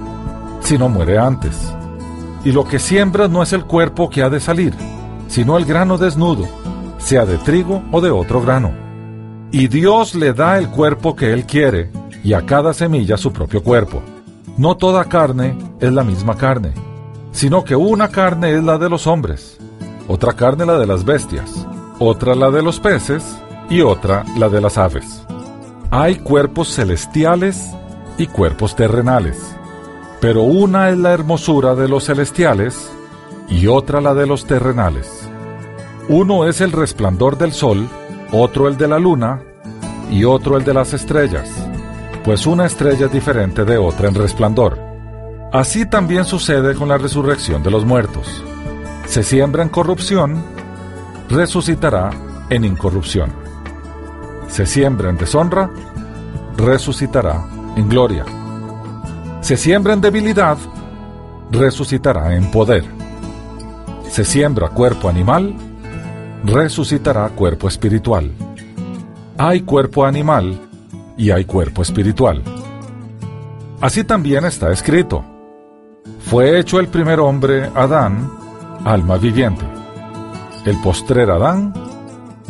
sino 0.62 0.90
muere 0.90 1.18
antes. 1.18 1.54
Y 2.44 2.52
lo 2.52 2.64
que 2.66 2.80
siembras 2.80 3.30
no 3.30 3.44
es 3.44 3.54
el 3.54 3.66
cuerpo 3.66 4.10
que 4.10 4.24
ha 4.24 4.30
de 4.30 4.40
salir, 4.40 4.74
sino 5.28 5.58
el 5.58 5.66
grano 5.66 5.98
desnudo, 5.98 6.48
sea 6.98 7.26
de 7.26 7.38
trigo 7.38 7.84
o 7.92 8.02
de 8.02 8.12
otro 8.12 8.42
grano. 8.42 8.72
Y 9.52 9.68
Dios 9.68 10.16
le 10.16 10.34
da 10.34 10.58
el 10.58 10.70
cuerpo 10.70 11.16
que 11.16 11.34
Él 11.34 11.46
quiere, 11.46 11.92
y 12.24 12.34
a 12.34 12.46
cada 12.46 12.74
semilla 12.74 13.18
su 13.18 13.32
propio 13.32 13.62
cuerpo. 13.62 14.02
No 14.58 14.78
toda 14.78 15.04
carne 15.04 15.58
es 15.82 15.92
la 15.92 16.04
misma 16.04 16.36
carne, 16.36 16.74
sino 17.32 17.64
que 17.64 17.76
una 17.76 18.08
carne 18.08 18.56
es 18.56 18.64
la 18.64 18.78
de 18.78 18.90
los 18.90 19.06
hombres, 19.06 19.58
otra 20.08 20.34
carne 20.34 20.66
la 20.66 20.80
de 20.80 20.88
las 20.88 21.04
bestias, 21.04 21.68
otra 22.00 22.36
la 22.36 22.50
de 22.52 22.64
los 22.64 22.80
peces 22.80 23.38
y 23.70 23.82
otra 23.82 24.24
la 24.38 24.48
de 24.48 24.62
las 24.62 24.78
aves. 24.78 25.25
Hay 25.98 26.16
cuerpos 26.18 26.76
celestiales 26.76 27.72
y 28.18 28.28
cuerpos 28.28 28.76
terrenales, 28.76 29.56
pero 30.20 30.44
una 30.44 30.90
es 30.90 30.98
la 30.98 31.14
hermosura 31.14 31.74
de 31.74 31.88
los 31.88 32.06
celestiales 32.06 32.92
y 33.48 33.68
otra 33.68 34.02
la 34.02 34.14
de 34.14 34.28
los 34.28 34.46
terrenales. 34.46 35.30
Uno 36.10 36.48
es 36.48 36.60
el 36.60 36.74
resplandor 36.74 37.38
del 37.38 37.54
sol, 37.54 37.88
otro 38.34 38.68
el 38.68 38.76
de 38.76 38.90
la 38.90 39.00
luna 39.00 39.42
y 40.12 40.26
otro 40.26 40.58
el 40.58 40.66
de 40.66 40.74
las 40.74 40.94
estrellas 40.94 41.50
pues 42.26 42.48
una 42.48 42.66
estrella 42.66 43.06
es 43.06 43.12
diferente 43.12 43.66
de 43.66 43.78
otra 43.78 44.08
en 44.08 44.16
resplandor. 44.16 44.80
Así 45.54 45.86
también 45.86 46.26
sucede 46.26 46.74
con 46.74 46.90
la 46.90 46.98
resurrección 46.98 47.62
de 47.62 47.70
los 47.70 47.86
muertos. 47.86 48.44
Se 49.06 49.22
siembra 49.22 49.62
en 49.62 49.70
corrupción, 49.70 50.44
resucitará 51.30 52.10
en 52.50 52.66
incorrupción. 52.66 53.45
Se 54.48 54.66
siembra 54.66 55.10
en 55.10 55.18
deshonra, 55.18 55.70
resucitará 56.58 57.46
en 57.76 57.90
gloria. 57.90 58.26
Se 59.42 59.58
siembra 59.58 59.94
en 59.94 60.02
debilidad, 60.02 60.58
resucitará 61.52 62.36
en 62.36 62.50
poder. 62.52 62.86
Se 64.10 64.24
siembra 64.24 64.70
cuerpo 64.70 65.10
animal, 65.10 65.56
resucitará 66.44 67.30
cuerpo 67.30 67.68
espiritual. 67.68 68.32
Hay 69.38 69.62
cuerpo 69.62 70.06
animal 70.06 70.60
y 71.18 71.32
hay 71.32 71.46
cuerpo 71.46 71.82
espiritual. 71.82 72.42
Así 73.82 74.04
también 74.04 74.46
está 74.46 74.72
escrito. 74.72 75.24
Fue 76.20 76.60
hecho 76.60 76.80
el 76.80 76.88
primer 76.88 77.20
hombre, 77.20 77.70
Adán, 77.76 78.32
alma 78.84 79.18
viviente. 79.18 79.66
El 80.66 80.80
postrer 80.82 81.30
Adán, 81.30 81.74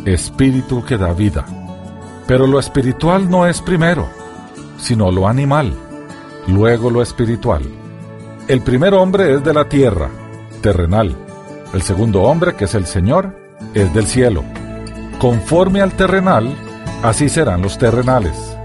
espíritu 0.05 0.83
que 0.85 0.97
da 0.97 1.11
vida. 1.13 1.45
Pero 2.27 2.47
lo 2.47 2.59
espiritual 2.59 3.29
no 3.29 3.45
es 3.45 3.61
primero, 3.61 4.07
sino 4.77 5.11
lo 5.11 5.27
animal, 5.27 5.73
luego 6.47 6.89
lo 6.89 7.01
espiritual. 7.01 7.63
El 8.47 8.61
primer 8.61 8.93
hombre 8.93 9.35
es 9.35 9.43
de 9.43 9.53
la 9.53 9.69
tierra, 9.69 10.09
terrenal. 10.61 11.15
El 11.73 11.81
segundo 11.81 12.23
hombre, 12.23 12.55
que 12.55 12.65
es 12.65 12.75
el 12.75 12.85
Señor, 12.85 13.35
es 13.73 13.93
del 13.93 14.07
cielo. 14.07 14.43
Conforme 15.19 15.81
al 15.81 15.93
terrenal, 15.93 16.55
así 17.03 17.29
serán 17.29 17.61
los 17.61 17.77
terrenales 17.77 18.55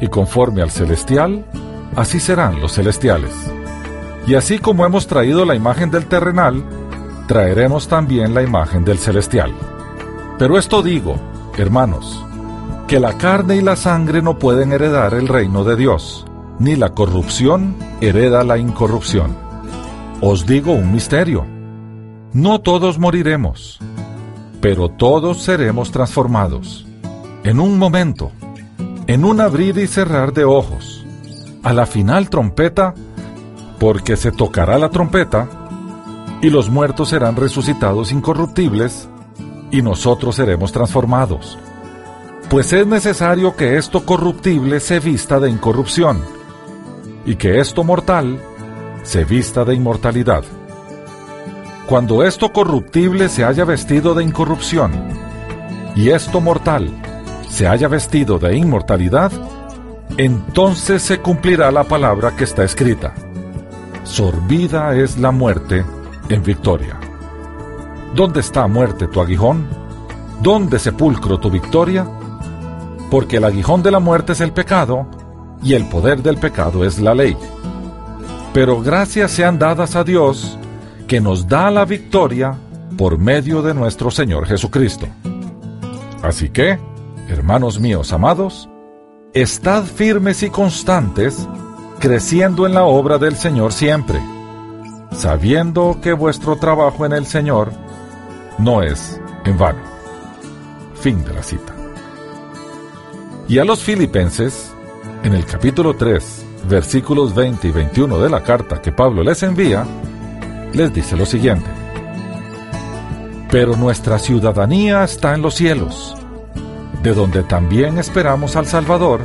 y 0.00 0.08
conforme 0.08 0.62
al 0.62 0.70
celestial, 0.70 1.44
así 1.94 2.20
serán 2.20 2.60
los 2.60 2.74
celestiales. 2.74 3.32
Y 4.26 4.34
así 4.34 4.58
como 4.58 4.86
hemos 4.86 5.06
traído 5.06 5.44
la 5.44 5.54
imagen 5.54 5.90
del 5.90 6.06
terrenal, 6.06 6.64
traeremos 7.26 7.88
también 7.88 8.34
la 8.34 8.42
imagen 8.42 8.84
del 8.84 8.98
celestial. 8.98 9.52
Pero 10.38 10.58
esto 10.58 10.82
digo, 10.82 11.16
hermanos, 11.58 12.24
que 12.90 12.98
la 12.98 13.16
carne 13.16 13.54
y 13.54 13.60
la 13.60 13.76
sangre 13.76 14.20
no 14.20 14.36
pueden 14.36 14.72
heredar 14.72 15.14
el 15.14 15.28
reino 15.28 15.62
de 15.62 15.76
Dios, 15.76 16.26
ni 16.58 16.74
la 16.74 16.88
corrupción 16.88 17.76
hereda 18.00 18.42
la 18.42 18.58
incorrupción. 18.58 19.36
Os 20.20 20.44
digo 20.44 20.72
un 20.72 20.90
misterio. 20.90 21.46
No 22.32 22.62
todos 22.62 22.98
moriremos, 22.98 23.78
pero 24.60 24.88
todos 24.88 25.40
seremos 25.40 25.92
transformados. 25.92 26.84
En 27.44 27.60
un 27.60 27.78
momento, 27.78 28.32
en 29.06 29.24
un 29.24 29.40
abrir 29.40 29.78
y 29.78 29.86
cerrar 29.86 30.32
de 30.32 30.42
ojos. 30.42 31.06
A 31.62 31.72
la 31.72 31.86
final 31.86 32.28
trompeta, 32.28 32.94
porque 33.78 34.16
se 34.16 34.32
tocará 34.32 34.78
la 34.80 34.90
trompeta, 34.90 35.48
y 36.42 36.50
los 36.50 36.70
muertos 36.70 37.10
serán 37.10 37.36
resucitados 37.36 38.10
incorruptibles, 38.10 39.08
y 39.70 39.80
nosotros 39.80 40.34
seremos 40.34 40.72
transformados. 40.72 41.56
Pues 42.50 42.72
es 42.72 42.84
necesario 42.84 43.54
que 43.54 43.76
esto 43.76 44.04
corruptible 44.04 44.80
se 44.80 44.98
vista 44.98 45.38
de 45.38 45.48
incorrupción, 45.48 46.24
y 47.24 47.36
que 47.36 47.60
esto 47.60 47.84
mortal 47.84 48.42
se 49.04 49.24
vista 49.24 49.64
de 49.64 49.76
inmortalidad. 49.76 50.42
Cuando 51.86 52.24
esto 52.24 52.52
corruptible 52.52 53.28
se 53.28 53.44
haya 53.44 53.64
vestido 53.64 54.14
de 54.14 54.24
incorrupción, 54.24 54.90
y 55.94 56.08
esto 56.08 56.40
mortal 56.40 56.90
se 57.48 57.68
haya 57.68 57.86
vestido 57.86 58.40
de 58.40 58.56
inmortalidad, 58.56 59.30
entonces 60.16 61.02
se 61.02 61.20
cumplirá 61.20 61.70
la 61.70 61.84
palabra 61.84 62.34
que 62.34 62.42
está 62.42 62.64
escrita. 62.64 63.14
Sorbida 64.02 64.96
es 64.96 65.18
la 65.18 65.30
muerte 65.30 65.84
en 66.28 66.42
victoria. 66.42 66.98
¿Dónde 68.16 68.40
está 68.40 68.66
muerte 68.66 69.06
tu 69.06 69.20
aguijón? 69.20 69.68
¿Dónde 70.42 70.80
sepulcro 70.80 71.38
tu 71.38 71.48
victoria? 71.48 72.08
Porque 73.10 73.38
el 73.38 73.44
aguijón 73.44 73.82
de 73.82 73.90
la 73.90 74.00
muerte 74.00 74.32
es 74.32 74.40
el 74.40 74.52
pecado, 74.52 75.06
y 75.62 75.74
el 75.74 75.86
poder 75.86 76.22
del 76.22 76.38
pecado 76.38 76.84
es 76.84 76.98
la 76.98 77.14
ley. 77.14 77.36
Pero 78.54 78.80
gracias 78.80 79.32
sean 79.32 79.58
dadas 79.58 79.96
a 79.96 80.04
Dios, 80.04 80.58
que 81.06 81.20
nos 81.20 81.48
da 81.48 81.70
la 81.70 81.84
victoria 81.84 82.56
por 82.96 83.18
medio 83.18 83.62
de 83.62 83.74
nuestro 83.74 84.10
Señor 84.10 84.46
Jesucristo. 84.46 85.06
Así 86.22 86.50
que, 86.50 86.78
Hermanos 87.30 87.78
míos 87.78 88.12
amados, 88.12 88.68
estad 89.34 89.84
firmes 89.84 90.42
y 90.42 90.50
constantes, 90.50 91.46
creciendo 92.00 92.66
en 92.66 92.74
la 92.74 92.82
obra 92.82 93.18
del 93.18 93.36
Señor 93.36 93.72
siempre, 93.72 94.20
sabiendo 95.12 95.98
que 96.02 96.12
vuestro 96.12 96.56
trabajo 96.56 97.06
en 97.06 97.12
el 97.12 97.26
Señor 97.26 97.70
no 98.58 98.82
es 98.82 99.20
en 99.44 99.56
vano. 99.56 99.78
Fin 100.94 101.22
de 101.22 101.32
la 101.32 101.42
cita. 101.44 101.79
Y 103.50 103.58
a 103.58 103.64
los 103.64 103.82
filipenses, 103.82 104.72
en 105.24 105.34
el 105.34 105.44
capítulo 105.44 105.96
3, 105.96 106.46
versículos 106.68 107.34
20 107.34 107.66
y 107.66 107.72
21 107.72 108.20
de 108.20 108.30
la 108.30 108.44
carta 108.44 108.80
que 108.80 108.92
Pablo 108.92 109.24
les 109.24 109.42
envía, 109.42 109.84
les 110.72 110.94
dice 110.94 111.16
lo 111.16 111.26
siguiente. 111.26 111.68
Pero 113.50 113.74
nuestra 113.74 114.20
ciudadanía 114.20 115.02
está 115.02 115.34
en 115.34 115.42
los 115.42 115.54
cielos 115.54 116.16
de 117.02 117.12
donde 117.12 117.42
también 117.42 117.98
esperamos 117.98 118.54
al 118.54 118.66
Salvador, 118.66 119.20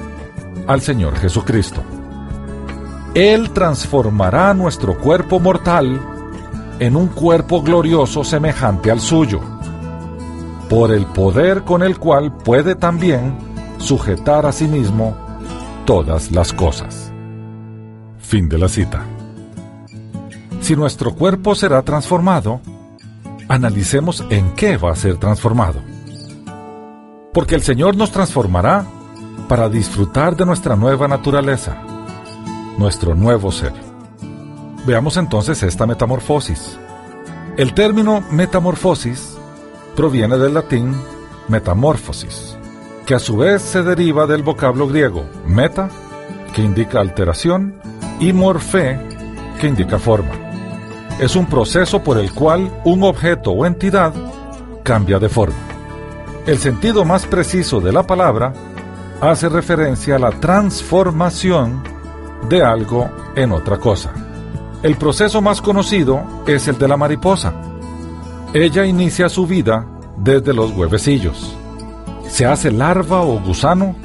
al 0.65 0.81
Señor 0.81 1.15
Jesucristo. 1.19 1.83
Él 3.13 3.51
transformará 3.51 4.55
nuestro 4.55 4.97
cuerpo 4.97 5.39
mortal 5.39 6.01
en 6.79 6.95
un 6.95 7.09
cuerpo 7.09 7.61
glorioso 7.61 8.23
semejante 8.23 8.89
al 8.89 9.01
suyo, 9.01 9.39
por 10.67 10.91
el 10.91 11.05
poder 11.05 11.61
con 11.61 11.83
el 11.83 11.99
cual 11.99 12.35
puede 12.35 12.73
también 12.73 13.53
sujetar 13.85 14.45
a 14.45 14.51
sí 14.51 14.67
mismo 14.67 15.15
todas 15.85 16.31
las 16.31 16.51
cosas. 16.51 17.11
Fin 18.19 18.49
de 18.49 18.57
la 18.57 18.67
cita. 18.67 19.03
Si 20.61 20.75
nuestro 20.75 21.13
cuerpo 21.13 21.55
será 21.55 21.83
transformado, 21.83 22.59
analicemos 23.47 24.25
en 24.29 24.51
qué 24.55 24.77
va 24.77 24.91
a 24.91 24.95
ser 24.95 25.17
transformado 25.17 25.95
porque 27.35 27.53
el 27.53 27.63
Señor 27.63 27.97
nos 27.97 28.13
transformará 28.13 28.85
para 29.49 29.67
disfrutar 29.67 30.37
de 30.37 30.45
nuestra 30.45 30.77
nueva 30.77 31.09
naturaleza, 31.09 31.75
nuestro 32.77 33.13
nuevo 33.13 33.51
ser. 33.51 33.73
Veamos 34.87 35.17
entonces 35.17 35.61
esta 35.61 35.85
metamorfosis. 35.85 36.79
El 37.57 37.73
término 37.73 38.23
metamorfosis 38.31 39.35
proviene 39.97 40.37
del 40.37 40.53
latín 40.53 40.95
metamorfosis, 41.49 42.57
que 43.05 43.13
a 43.13 43.19
su 43.19 43.37
vez 43.37 43.61
se 43.61 43.83
deriva 43.83 44.25
del 44.25 44.41
vocablo 44.41 44.87
griego 44.87 45.25
meta, 45.45 45.89
que 46.53 46.61
indica 46.61 46.99
alteración, 46.99 47.75
y 48.19 48.33
morfé, 48.33 48.99
que 49.59 49.67
indica 49.67 49.99
forma. 49.99 50.31
Es 51.19 51.35
un 51.35 51.45
proceso 51.45 52.03
por 52.03 52.17
el 52.17 52.33
cual 52.33 52.81
un 52.83 53.03
objeto 53.03 53.51
o 53.51 53.65
entidad 53.65 54.13
cambia 54.83 55.19
de 55.19 55.29
forma. 55.29 55.55
El 56.47 56.57
sentido 56.57 57.05
más 57.05 57.25
preciso 57.25 57.79
de 57.79 57.91
la 57.91 58.03
palabra 58.03 58.53
hace 59.21 59.49
referencia 59.49 60.15
a 60.15 60.19
la 60.19 60.31
transformación 60.31 61.83
de 62.49 62.63
algo 62.63 63.09
en 63.35 63.51
otra 63.51 63.77
cosa. 63.77 64.13
El 64.83 64.95
proceso 64.97 65.41
más 65.41 65.61
conocido 65.61 66.23
es 66.47 66.67
el 66.67 66.77
de 66.77 66.87
la 66.87 66.97
mariposa. 66.97 67.53
Ella 68.53 68.85
inicia 68.85 69.29
su 69.29 69.47
vida 69.47 69.85
desde 70.17 70.53
los 70.53 70.71
huevecillos. 70.71 71.57
Se 72.27 72.45
hace 72.45 72.71
larva 72.71 73.21
o 73.21 73.39
gusano 73.39 73.95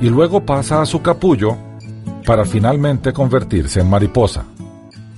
y 0.00 0.08
luego 0.08 0.44
pasa 0.44 0.82
a 0.82 0.86
su 0.86 1.02
capullo 1.02 1.56
para 2.26 2.44
finalmente 2.44 3.12
convertirse 3.12 3.80
en 3.80 3.90
mariposa. 3.90 4.44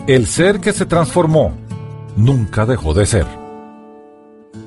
El 0.07 0.27
ser 0.27 0.61
que 0.61 0.73
se 0.73 0.87
transformó 0.87 1.53
nunca 2.17 2.67
dejó 2.67 2.95
de 2.95 3.07
ser. 3.07 3.27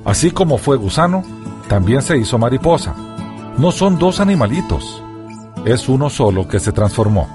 Así 0.06 0.32
como 0.32 0.58
fue 0.58 0.78
gusano, 0.78 1.24
también 1.68 2.02
se 2.02 2.18
hizo 2.18 2.38
mariposa. 2.38 2.96
No 3.58 3.72
son 3.72 3.98
dos 3.98 4.20
animalitos, 4.20 5.04
es 5.66 5.90
uno 5.90 6.10
solo 6.10 6.48
que 6.48 6.60
se 6.60 6.72
transformó. 6.72 7.28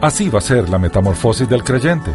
Así 0.00 0.28
va 0.28 0.38
a 0.38 0.42
ser 0.42 0.68
la 0.68 0.78
metamorfosis 0.78 1.48
del 1.48 1.64
creyente. 1.64 2.14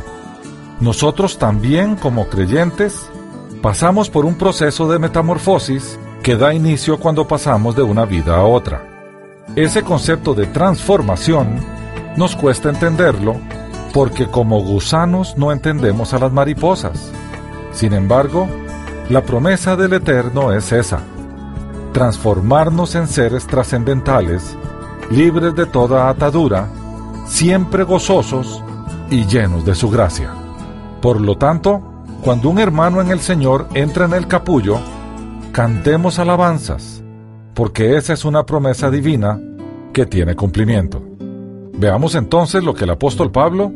Nosotros 0.80 1.38
también 1.38 1.96
como 1.96 2.28
creyentes 2.28 3.10
pasamos 3.62 4.10
por 4.10 4.26
un 4.26 4.36
proceso 4.36 4.90
de 4.92 5.00
metamorfosis 5.00 5.98
que 6.24 6.38
da 6.38 6.54
inicio 6.54 6.98
cuando 6.98 7.28
pasamos 7.28 7.76
de 7.76 7.84
una 7.84 8.06
vida 8.06 8.38
a 8.38 8.44
otra. 8.46 8.82
Ese 9.58 9.84
concepto 9.84 10.34
de 10.34 10.48
transformación 10.48 11.58
nos 12.16 12.38
cuesta 12.38 12.70
entenderlo 12.70 13.36
porque 13.94 14.28
como 14.28 14.64
gusanos 14.64 15.38
no 15.38 15.52
entendemos 15.52 16.14
a 16.14 16.20
las 16.20 16.32
mariposas. 16.32 17.12
Sin 17.74 17.94
embargo, 17.94 18.48
la 19.10 19.22
promesa 19.22 19.76
del 19.76 19.94
Eterno 19.94 20.54
es 20.54 20.72
esa, 20.72 21.02
transformarnos 21.92 22.96
en 22.96 23.08
seres 23.08 23.46
trascendentales, 23.46 24.58
libres 25.12 25.54
de 25.56 25.66
toda 25.66 26.08
atadura, 26.08 26.70
siempre 27.28 27.84
gozosos 27.84 28.64
y 29.10 29.26
llenos 29.26 29.66
de 29.66 29.76
su 29.76 29.90
gracia. 29.90 30.32
Por 31.02 31.20
lo 31.20 31.36
tanto, 31.36 31.82
cuando 32.24 32.50
un 32.50 32.60
hermano 32.60 33.02
en 33.02 33.12
el 33.12 33.20
Señor 33.20 33.68
entra 33.74 34.06
en 34.06 34.14
el 34.14 34.28
capullo, 34.28 34.80
cantemos 35.54 36.18
alabanzas, 36.18 37.04
porque 37.54 37.96
esa 37.96 38.14
es 38.14 38.26
una 38.26 38.44
promesa 38.44 38.90
divina 38.90 39.40
que 39.94 40.08
tiene 40.08 40.36
cumplimiento. 40.36 41.00
Veamos 41.78 42.16
entonces 42.16 42.64
lo 42.64 42.74
que 42.74 42.86
el 42.86 42.90
apóstol 42.90 43.32
Pablo 43.32 43.72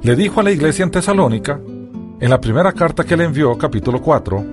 le 0.00 0.16
dijo 0.16 0.40
a 0.40 0.42
la 0.42 0.50
iglesia 0.50 0.82
en 0.82 0.90
Tesalónica 0.90 1.60
en 2.20 2.30
la 2.30 2.40
primera 2.40 2.72
carta 2.72 3.04
que 3.04 3.18
le 3.18 3.24
envió, 3.24 3.56
capítulo 3.58 4.00
4, 4.00 4.44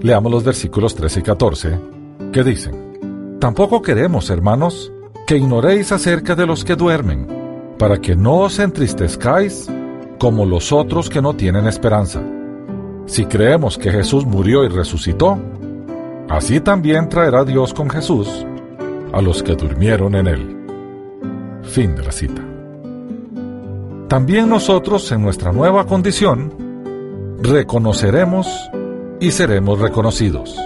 leamos 0.00 0.32
los 0.32 0.44
versículos 0.44 0.94
13 0.94 1.20
y 1.20 1.22
14, 1.22 1.80
que 2.32 2.42
dicen, 2.42 3.36
Tampoco 3.38 3.82
queremos, 3.82 4.30
hermanos, 4.30 4.90
que 5.26 5.36
ignoréis 5.36 5.92
acerca 5.92 6.34
de 6.34 6.46
los 6.46 6.64
que 6.64 6.74
duermen, 6.74 7.26
para 7.78 7.98
que 7.98 8.16
no 8.16 8.38
os 8.38 8.58
entristezcáis 8.58 9.68
como 10.18 10.46
los 10.46 10.72
otros 10.72 11.10
que 11.10 11.20
no 11.20 11.34
tienen 11.34 11.66
esperanza. 11.66 12.22
Si 13.04 13.26
creemos 13.26 13.76
que 13.76 13.90
Jesús 13.90 14.24
murió 14.24 14.64
y 14.64 14.68
resucitó, 14.68 15.38
así 16.28 16.60
también 16.60 17.08
traerá 17.08 17.44
Dios 17.44 17.74
con 17.74 17.88
Jesús 17.90 18.46
a 19.12 19.22
los 19.22 19.42
que 19.42 19.54
durmieron 19.54 20.14
en 20.14 20.26
él. 20.26 20.56
Fin 21.62 21.94
de 21.94 22.04
la 22.04 22.12
cita. 22.12 22.42
También 24.08 24.48
nosotros, 24.48 25.10
en 25.12 25.22
nuestra 25.22 25.52
nueva 25.52 25.86
condición, 25.86 26.52
reconoceremos 27.42 28.70
y 29.20 29.30
seremos 29.30 29.78
reconocidos. 29.78 30.56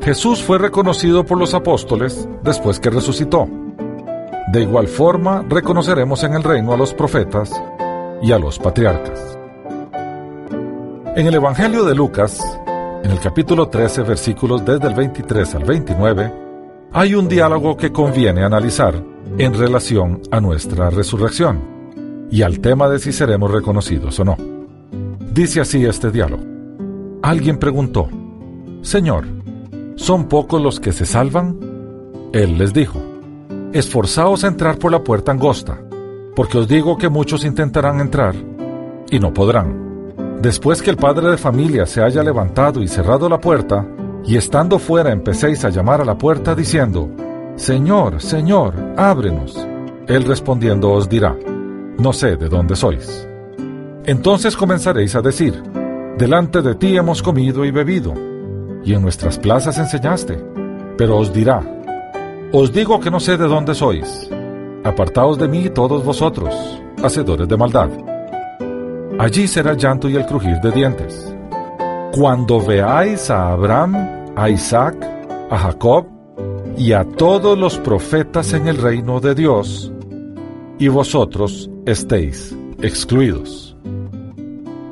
Jesús 0.00 0.42
fue 0.42 0.58
reconocido 0.58 1.24
por 1.24 1.38
los 1.38 1.54
apóstoles 1.54 2.28
después 2.42 2.80
que 2.80 2.90
resucitó. 2.90 3.48
De 4.52 4.62
igual 4.62 4.88
forma, 4.88 5.44
reconoceremos 5.48 6.24
en 6.24 6.34
el 6.34 6.42
reino 6.42 6.72
a 6.72 6.76
los 6.76 6.94
profetas 6.94 7.52
y 8.22 8.32
a 8.32 8.38
los 8.38 8.58
patriarcas. 8.58 9.38
En 11.14 11.26
el 11.26 11.34
Evangelio 11.34 11.84
de 11.84 11.94
Lucas, 11.94 12.40
en 13.04 13.10
el 13.10 13.20
capítulo 13.20 13.68
13, 13.68 14.02
versículos 14.02 14.64
desde 14.64 14.88
el 14.88 14.94
23 14.94 15.54
al 15.54 15.64
29, 15.64 16.32
hay 16.92 17.14
un 17.14 17.28
diálogo 17.28 17.76
que 17.76 17.92
conviene 17.92 18.44
analizar 18.44 19.02
en 19.36 19.54
relación 19.54 20.22
a 20.30 20.40
nuestra 20.40 20.90
resurrección 20.90 22.26
y 22.30 22.42
al 22.42 22.60
tema 22.60 22.88
de 22.88 22.98
si 22.98 23.12
seremos 23.12 23.50
reconocidos 23.50 24.18
o 24.20 24.24
no. 24.24 24.36
Dice 25.32 25.60
así 25.60 25.84
este 25.84 26.10
diálogo. 26.10 26.42
Alguien 27.22 27.58
preguntó, 27.58 28.08
Señor, 28.82 29.26
¿son 29.96 30.28
pocos 30.28 30.60
los 30.60 30.80
que 30.80 30.92
se 30.92 31.06
salvan? 31.06 31.58
Él 32.32 32.58
les 32.58 32.72
dijo, 32.72 33.00
Esforzaos 33.72 34.44
a 34.44 34.48
entrar 34.48 34.78
por 34.78 34.90
la 34.90 35.04
puerta 35.04 35.32
angosta, 35.32 35.78
porque 36.34 36.58
os 36.58 36.68
digo 36.68 36.96
que 36.96 37.08
muchos 37.08 37.44
intentarán 37.44 38.00
entrar 38.00 38.34
y 39.10 39.18
no 39.18 39.32
podrán. 39.32 39.87
Después 40.40 40.82
que 40.82 40.90
el 40.90 40.96
padre 40.96 41.30
de 41.30 41.36
familia 41.36 41.84
se 41.84 42.00
haya 42.00 42.22
levantado 42.22 42.80
y 42.80 42.86
cerrado 42.86 43.28
la 43.28 43.40
puerta, 43.40 43.84
y 44.24 44.36
estando 44.36 44.78
fuera 44.78 45.10
empecéis 45.10 45.64
a 45.64 45.70
llamar 45.70 46.00
a 46.00 46.04
la 46.04 46.16
puerta 46.16 46.54
diciendo, 46.54 47.10
Señor, 47.56 48.20
Señor, 48.20 48.74
ábrenos. 48.96 49.66
Él 50.06 50.24
respondiendo 50.24 50.92
os 50.92 51.08
dirá, 51.08 51.36
No 51.98 52.12
sé 52.12 52.36
de 52.36 52.48
dónde 52.48 52.76
sois. 52.76 53.28
Entonces 54.04 54.56
comenzaréis 54.56 55.16
a 55.16 55.22
decir, 55.22 55.60
Delante 56.16 56.62
de 56.62 56.76
ti 56.76 56.96
hemos 56.96 57.20
comido 57.20 57.64
y 57.64 57.72
bebido, 57.72 58.14
y 58.84 58.94
en 58.94 59.02
nuestras 59.02 59.38
plazas 59.38 59.76
enseñaste. 59.78 60.38
Pero 60.96 61.16
os 61.16 61.32
dirá, 61.32 61.62
Os 62.52 62.72
digo 62.72 63.00
que 63.00 63.10
no 63.10 63.18
sé 63.18 63.36
de 63.36 63.48
dónde 63.48 63.74
sois. 63.74 64.30
Apartaos 64.84 65.36
de 65.36 65.48
mí 65.48 65.68
todos 65.70 66.04
vosotros, 66.04 66.54
hacedores 67.02 67.48
de 67.48 67.56
maldad. 67.56 67.90
Allí 69.18 69.48
será 69.48 69.74
llanto 69.74 70.08
y 70.08 70.16
el 70.16 70.26
crujir 70.26 70.60
de 70.60 70.70
dientes. 70.70 71.34
Cuando 72.12 72.64
veáis 72.64 73.30
a 73.30 73.52
Abraham 73.52 74.18
a 74.36 74.48
Isaac, 74.48 74.96
a 75.50 75.58
Jacob 75.58 76.06
y 76.76 76.92
a 76.92 77.04
todos 77.04 77.58
los 77.58 77.78
profetas 77.78 78.52
en 78.52 78.68
el 78.68 78.76
reino 78.76 79.18
de 79.18 79.34
Dios, 79.34 79.92
y 80.78 80.86
vosotros 80.86 81.68
estéis 81.84 82.56
excluidos. 82.80 83.76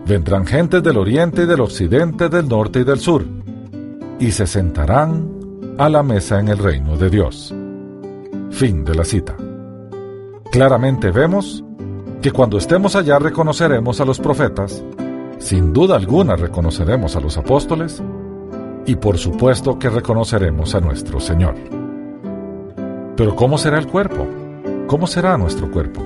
Vendrán 0.04 0.44
gentes 0.44 0.82
del 0.82 0.96
oriente 0.96 1.42
y 1.42 1.46
del 1.46 1.60
occidente, 1.60 2.28
del 2.28 2.48
norte 2.48 2.80
y 2.80 2.84
del 2.84 2.98
sur, 2.98 3.24
y 4.18 4.32
se 4.32 4.48
sentarán 4.48 5.30
a 5.78 5.88
la 5.88 6.02
mesa 6.02 6.40
en 6.40 6.48
el 6.48 6.58
reino 6.58 6.96
de 6.96 7.10
Dios. 7.10 7.54
Fin 8.50 8.84
de 8.84 8.94
la 8.94 9.04
cita. 9.04 9.36
Claramente 10.50 11.12
vemos 11.12 11.62
que 12.22 12.30
cuando 12.30 12.58
estemos 12.58 12.96
allá 12.96 13.18
reconoceremos 13.18 14.00
a 14.00 14.04
los 14.04 14.18
profetas, 14.18 14.82
sin 15.38 15.72
duda 15.72 15.96
alguna 15.96 16.36
reconoceremos 16.36 17.14
a 17.16 17.20
los 17.20 17.36
apóstoles, 17.36 18.02
y 18.86 18.96
por 18.96 19.18
supuesto 19.18 19.78
que 19.78 19.90
reconoceremos 19.90 20.74
a 20.74 20.80
nuestro 20.80 21.20
Señor. 21.20 21.54
Pero 23.16 23.34
¿cómo 23.34 23.58
será 23.58 23.78
el 23.78 23.86
cuerpo? 23.86 24.26
¿Cómo 24.86 25.06
será 25.06 25.36
nuestro 25.36 25.70
cuerpo? 25.70 26.02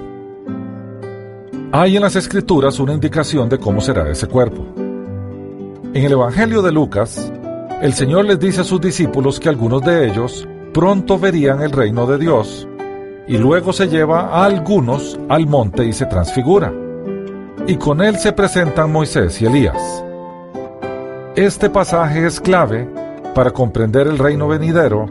Hay 1.72 1.96
en 1.96 2.02
las 2.02 2.16
escrituras 2.16 2.80
una 2.80 2.94
indicación 2.94 3.48
de 3.48 3.58
cómo 3.58 3.80
será 3.80 4.10
ese 4.10 4.26
cuerpo. 4.26 4.66
En 5.92 6.04
el 6.04 6.12
Evangelio 6.12 6.62
de 6.62 6.72
Lucas, 6.72 7.32
el 7.82 7.92
Señor 7.94 8.24
les 8.24 8.38
dice 8.38 8.62
a 8.62 8.64
sus 8.64 8.80
discípulos 8.80 9.38
que 9.38 9.48
algunos 9.48 9.82
de 9.82 10.08
ellos 10.08 10.48
pronto 10.72 11.18
verían 11.18 11.62
el 11.62 11.72
reino 11.72 12.06
de 12.06 12.18
Dios 12.18 12.66
y 13.26 13.38
luego 13.38 13.72
se 13.72 13.88
lleva 13.88 14.28
a 14.28 14.44
algunos 14.44 15.18
al 15.28 15.46
monte 15.46 15.84
y 15.84 15.92
se 15.92 16.06
transfigura. 16.06 16.72
Y 17.66 17.76
con 17.76 18.00
él 18.00 18.16
se 18.16 18.32
presentan 18.32 18.90
Moisés 18.90 19.40
y 19.40 19.46
Elías. 19.46 20.04
Este 21.36 21.70
pasaje 21.70 22.26
es 22.26 22.40
clave 22.40 22.88
para 23.34 23.52
comprender 23.52 24.06
el 24.06 24.18
reino 24.18 24.48
venidero 24.48 25.06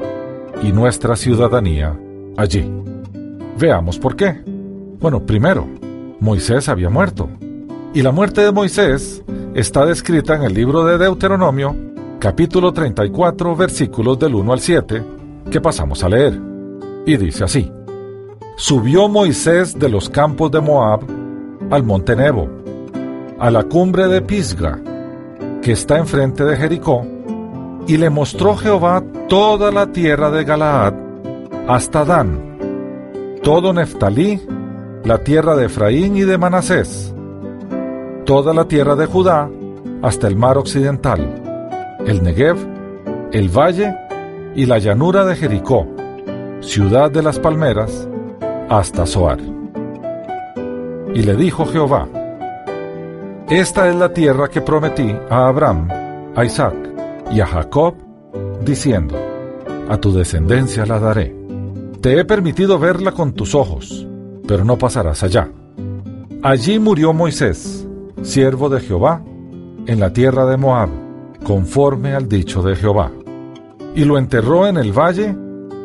y 0.61 0.71
nuestra 0.71 1.15
ciudadanía 1.15 1.97
allí. 2.35 2.69
Veamos 3.57 3.97
por 3.99 4.15
qué. 4.15 4.41
Bueno, 4.99 5.25
primero, 5.25 5.67
Moisés 6.19 6.67
había 6.67 6.89
muerto. 6.89 7.29
Y 7.93 8.01
la 8.01 8.11
muerte 8.11 8.41
de 8.41 8.51
Moisés 8.51 9.23
está 9.53 9.85
descrita 9.85 10.35
en 10.35 10.43
el 10.43 10.53
libro 10.53 10.85
de 10.85 10.97
Deuteronomio, 10.97 11.75
capítulo 12.19 12.71
34, 12.71 13.55
versículos 13.55 14.19
del 14.19 14.35
1 14.35 14.53
al 14.53 14.59
7, 14.59 15.03
que 15.49 15.61
pasamos 15.61 16.03
a 16.03 16.09
leer. 16.09 16.39
Y 17.05 17.17
dice 17.17 17.45
así, 17.45 17.71
Subió 18.59 19.07
Moisés 19.07 19.79
de 19.79 19.87
los 19.87 20.09
campos 20.09 20.51
de 20.51 20.59
Moab 20.59 20.99
al 21.71 21.81
monte 21.81 22.13
Nebo, 22.13 22.49
a 23.39 23.49
la 23.49 23.63
cumbre 23.63 24.09
de 24.09 24.21
Pisga, 24.21 24.81
que 25.61 25.71
está 25.71 25.97
enfrente 25.97 26.43
de 26.43 26.57
Jericó, 26.57 27.07
y 27.87 27.95
le 27.95 28.09
mostró 28.09 28.57
Jehová 28.57 29.01
toda 29.29 29.71
la 29.71 29.93
tierra 29.93 30.29
de 30.29 30.43
Galaad, 30.43 30.93
hasta 31.69 32.03
Dan, 32.03 32.57
todo 33.43 33.71
Neftalí, 33.71 34.41
la 35.05 35.19
tierra 35.19 35.55
de 35.55 35.67
Efraín 35.67 36.17
y 36.17 36.23
de 36.23 36.37
Manasés, 36.37 37.15
toda 38.25 38.53
la 38.53 38.65
tierra 38.65 38.97
de 38.97 39.05
Judá, 39.05 39.49
hasta 40.01 40.27
el 40.27 40.35
mar 40.35 40.57
occidental, 40.57 41.97
el 42.05 42.21
Negev, 42.21 42.57
el 43.31 43.47
valle 43.47 43.95
y 44.53 44.65
la 44.65 44.79
llanura 44.79 45.23
de 45.23 45.37
Jericó, 45.37 45.87
ciudad 46.59 47.09
de 47.09 47.23
las 47.23 47.39
palmeras, 47.39 48.08
hasta 48.69 49.05
Zoar. 49.05 49.39
Y 51.13 51.23
le 51.23 51.35
dijo 51.35 51.65
Jehová, 51.65 52.07
Esta 53.49 53.89
es 53.89 53.95
la 53.95 54.13
tierra 54.13 54.47
que 54.47 54.61
prometí 54.61 55.11
a 55.29 55.47
Abraham, 55.47 55.89
a 56.35 56.45
Isaac 56.45 56.75
y 57.31 57.41
a 57.41 57.47
Jacob, 57.47 57.95
diciendo, 58.63 59.15
A 59.89 59.97
tu 59.97 60.13
descendencia 60.13 60.85
la 60.85 60.99
daré. 60.99 61.35
Te 61.99 62.17
he 62.17 62.25
permitido 62.25 62.79
verla 62.79 63.11
con 63.11 63.33
tus 63.33 63.55
ojos, 63.55 64.07
pero 64.47 64.63
no 64.63 64.77
pasarás 64.77 65.23
allá. 65.23 65.49
Allí 66.43 66.79
murió 66.79 67.11
Moisés, 67.11 67.87
siervo 68.21 68.69
de 68.69 68.79
Jehová, 68.79 69.21
en 69.87 69.99
la 69.99 70.13
tierra 70.13 70.45
de 70.45 70.57
Moab, 70.57 70.89
conforme 71.43 72.13
al 72.13 72.29
dicho 72.29 72.61
de 72.61 72.75
Jehová. 72.75 73.11
Y 73.95 74.05
lo 74.05 74.17
enterró 74.17 74.67
en 74.67 74.77
el 74.77 74.97
valle, 74.97 75.35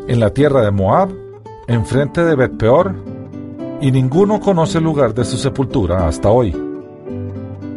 en 0.07 0.21
la 0.21 0.31
tierra 0.31 0.63
de 0.63 0.71
Moab, 0.71 1.24
enfrente 1.67 2.25
de 2.25 2.35
Betpeor, 2.35 2.95
y 3.81 3.91
ninguno 3.91 4.41
conoce 4.41 4.79
el 4.79 4.85
lugar 4.85 5.15
de 5.15 5.25
su 5.25 5.37
sepultura 5.37 6.07
hasta 6.07 6.31
hoy. 6.31 6.55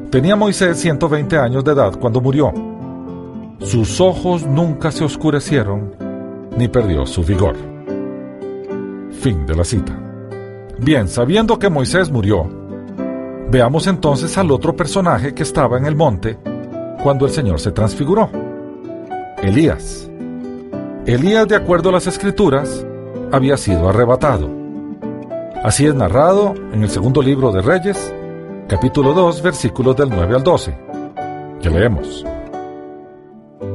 Tenía 0.10 0.36
Moisés 0.36 0.78
120 0.78 1.38
años 1.38 1.64
de 1.64 1.72
edad 1.74 1.98
cuando 2.00 2.22
murió. 2.22 2.54
Sus 3.60 4.00
ojos 4.00 4.46
nunca 4.46 4.92
se 4.92 5.04
oscurecieron, 5.04 5.94
ni 6.58 6.68
perdió 6.68 7.06
su 7.06 7.24
vigor. 7.24 7.56
Fin 9.12 9.46
de 9.46 9.56
la 9.56 9.64
cita. 9.64 9.98
Bien, 10.80 11.08
sabiendo 11.08 11.58
que 11.58 11.70
Moisés 11.70 12.12
murió, 12.12 12.48
veamos 13.50 13.88
entonces 13.88 14.38
al 14.38 14.52
otro 14.52 14.76
personaje 14.76 15.34
que 15.34 15.44
estaba 15.44 15.78
en 15.78 15.86
el 15.86 15.96
monte 15.96 16.38
cuando 17.04 17.26
el 17.26 17.32
Señor 17.32 17.60
se 17.60 17.72
transfiguró. 17.72 18.30
Elías. 19.42 20.10
Elías, 21.06 21.48
de 21.48 21.56
acuerdo 21.56 21.90
a 21.90 21.94
las 21.94 22.08
escrituras, 22.08 22.86
había 23.32 23.58
sido 23.58 23.90
arrebatado. 23.90 24.50
Así 25.64 25.86
es 25.86 25.96
narrado 25.96 26.54
en 26.72 26.84
el 26.84 26.90
segundo 26.90 27.22
libro 27.22 27.52
de 27.52 27.62
Reyes, 27.62 28.14
capítulo 28.68 29.14
2, 29.14 29.42
versículos 29.42 29.96
del 29.96 30.10
9 30.10 30.36
al 30.36 30.44
12. 30.44 30.78
Que 31.62 31.70
leemos. 31.70 32.26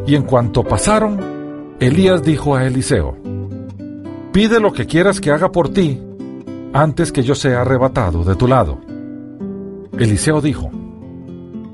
Y 0.07 0.15
en 0.15 0.23
cuanto 0.23 0.62
pasaron, 0.62 1.77
Elías 1.81 2.23
dijo 2.23 2.57
a 2.57 2.67
Eliseo, 2.67 3.17
Pide 4.33 4.61
lo 4.61 4.73
que 4.73 4.87
quieras 4.87 5.21
que 5.21 5.31
haga 5.31 5.53
por 5.53 5.69
ti 5.69 6.01
antes 6.73 7.12
que 7.12 7.23
yo 7.23 7.35
sea 7.35 7.61
arrebatado 7.61 8.25
de 8.25 8.35
tu 8.35 8.49
lado. 8.49 8.79
Eliseo 9.99 10.41
dijo, 10.41 10.71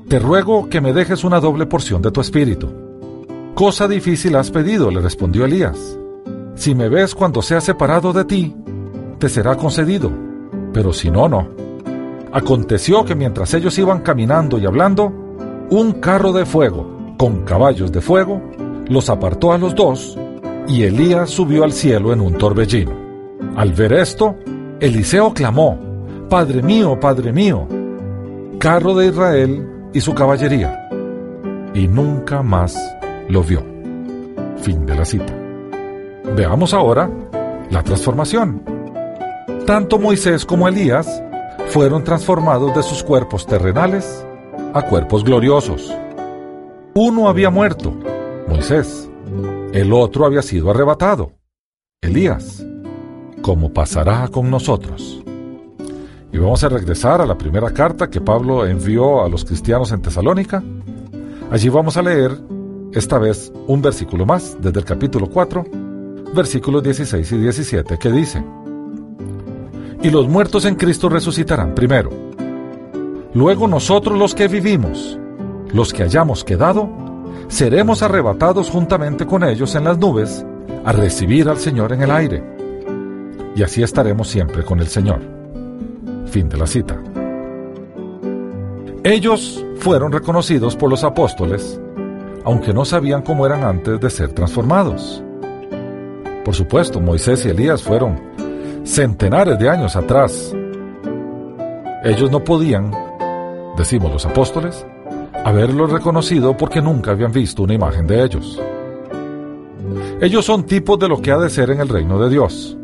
Te 0.09 0.19
ruego 0.19 0.67
que 0.67 0.81
me 0.81 0.91
dejes 0.91 1.23
una 1.23 1.39
doble 1.39 1.65
porción 1.65 2.01
de 2.01 2.11
tu 2.11 2.19
espíritu. 2.19 2.69
Cosa 3.55 3.87
difícil 3.87 4.35
has 4.35 4.51
pedido, 4.51 4.91
le 4.91 4.99
respondió 4.99 5.45
Elías. 5.45 5.97
Si 6.59 6.75
me 6.75 6.89
ves 6.89 7.15
cuando 7.15 7.41
sea 7.41 7.61
separado 7.61 8.11
de 8.11 8.25
ti, 8.25 8.53
te 9.17 9.29
será 9.29 9.55
concedido, 9.55 10.11
pero 10.73 10.91
si 10.91 11.09
no, 11.09 11.29
no. 11.29 11.47
Aconteció 12.33 13.05
que 13.05 13.15
mientras 13.15 13.53
ellos 13.53 13.79
iban 13.79 14.01
caminando 14.01 14.57
y 14.57 14.65
hablando, 14.65 15.05
un 15.69 15.93
carro 16.01 16.33
de 16.33 16.45
fuego, 16.45 17.15
con 17.17 17.45
caballos 17.45 17.93
de 17.93 18.01
fuego, 18.01 18.41
los 18.89 19.09
apartó 19.09 19.53
a 19.53 19.57
los 19.57 19.73
dos, 19.73 20.17
y 20.67 20.83
Elías 20.83 21.29
subió 21.29 21.63
al 21.63 21.71
cielo 21.71 22.11
en 22.11 22.19
un 22.19 22.37
torbellino. 22.37 22.91
Al 23.55 23.71
ver 23.71 23.93
esto, 23.93 24.35
Eliseo 24.81 25.33
clamó, 25.33 25.79
Padre 26.29 26.61
mío, 26.61 26.99
Padre 26.99 27.31
mío, 27.31 27.69
carro 28.59 28.95
de 28.95 29.07
Israel 29.07 29.65
y 29.93 30.01
su 30.01 30.13
caballería. 30.13 30.89
Y 31.73 31.87
nunca 31.87 32.43
más 32.43 32.77
lo 33.29 33.43
vio. 33.43 33.63
Fin 34.57 34.85
de 34.85 34.95
la 34.95 35.05
cita. 35.05 35.48
Veamos 36.35 36.73
ahora 36.73 37.09
la 37.69 37.83
transformación. 37.83 38.63
Tanto 39.65 39.99
Moisés 39.99 40.45
como 40.45 40.67
Elías 40.67 41.21
fueron 41.67 42.03
transformados 42.03 42.75
de 42.75 42.83
sus 42.83 43.03
cuerpos 43.03 43.45
terrenales 43.45 44.25
a 44.73 44.81
cuerpos 44.83 45.23
gloriosos. 45.23 45.95
Uno 46.95 47.29
había 47.29 47.49
muerto, 47.49 47.93
Moisés. 48.47 49.09
El 49.73 49.93
otro 49.93 50.25
había 50.25 50.41
sido 50.41 50.71
arrebatado, 50.71 51.33
Elías 52.01 52.65
como 53.41 53.73
pasará 53.73 54.27
con 54.27 54.49
nosotros. 54.49 55.23
Y 56.31 56.37
vamos 56.37 56.63
a 56.63 56.69
regresar 56.69 57.21
a 57.21 57.25
la 57.25 57.37
primera 57.37 57.71
carta 57.71 58.09
que 58.09 58.21
Pablo 58.21 58.65
envió 58.65 59.23
a 59.23 59.29
los 59.29 59.45
cristianos 59.45 59.91
en 59.91 60.01
Tesalónica. 60.01 60.63
Allí 61.49 61.69
vamos 61.69 61.97
a 61.97 62.03
leer, 62.03 62.37
esta 62.93 63.17
vez, 63.17 63.51
un 63.67 63.81
versículo 63.81 64.25
más, 64.25 64.57
desde 64.61 64.79
el 64.79 64.85
capítulo 64.85 65.29
4, 65.29 65.65
versículos 66.33 66.83
16 66.83 67.31
y 67.31 67.37
17, 67.37 67.97
que 67.97 68.11
dice, 68.11 68.43
Y 70.01 70.09
los 70.09 70.27
muertos 70.27 70.65
en 70.65 70.75
Cristo 70.75 71.09
resucitarán 71.09 71.75
primero. 71.75 72.09
Luego 73.33 73.67
nosotros 73.67 74.17
los 74.17 74.33
que 74.35 74.47
vivimos, 74.47 75.19
los 75.73 75.93
que 75.93 76.03
hayamos 76.03 76.43
quedado, 76.43 76.89
seremos 77.47 78.01
arrebatados 78.01 78.69
juntamente 78.69 79.25
con 79.25 79.43
ellos 79.43 79.75
en 79.75 79.83
las 79.83 79.97
nubes 79.97 80.45
a 80.85 80.91
recibir 80.91 81.49
al 81.49 81.57
Señor 81.57 81.93
en 81.93 82.03
el 82.03 82.11
aire 82.11 82.59
y 83.55 83.63
así 83.63 83.83
estaremos 83.83 84.29
siempre 84.29 84.63
con 84.63 84.79
el 84.79 84.87
Señor. 84.87 85.19
Fin 86.27 86.47
de 86.47 86.57
la 86.57 86.65
cita. 86.65 86.97
Ellos 89.03 89.65
fueron 89.77 90.11
reconocidos 90.11 90.75
por 90.75 90.89
los 90.89 91.03
apóstoles, 91.03 91.79
aunque 92.45 92.73
no 92.73 92.85
sabían 92.85 93.21
cómo 93.21 93.45
eran 93.45 93.63
antes 93.63 93.99
de 93.99 94.09
ser 94.09 94.31
transformados. 94.31 95.23
Por 96.49 96.55
supuesto, 96.55 96.99
Moisés 96.99 97.45
y 97.45 97.49
Elías 97.49 97.83
fueron 97.83 98.19
centenares 98.83 99.59
de 99.59 99.69
años 99.69 99.95
atrás. 99.95 100.51
Ellos 102.03 102.31
no 102.31 102.43
podían, 102.43 102.91
decimos 103.77 104.11
los 104.11 104.25
apóstoles, 104.25 104.83
haberlos 105.45 105.91
reconocido 105.91 106.57
porque 106.57 106.81
nunca 106.81 107.11
habían 107.11 107.31
visto 107.31 107.61
una 107.61 107.75
imagen 107.75 108.07
de 108.07 108.23
ellos. 108.23 108.59
Ellos 110.19 110.43
son 110.43 110.63
tipos 110.63 110.97
de 110.97 111.07
lo 111.07 111.21
que 111.21 111.31
ha 111.31 111.37
de 111.37 111.51
ser 111.51 111.69
en 111.69 111.81
el 111.81 111.87
reino 111.87 112.17
de 112.17 112.31
Dios 112.31 112.75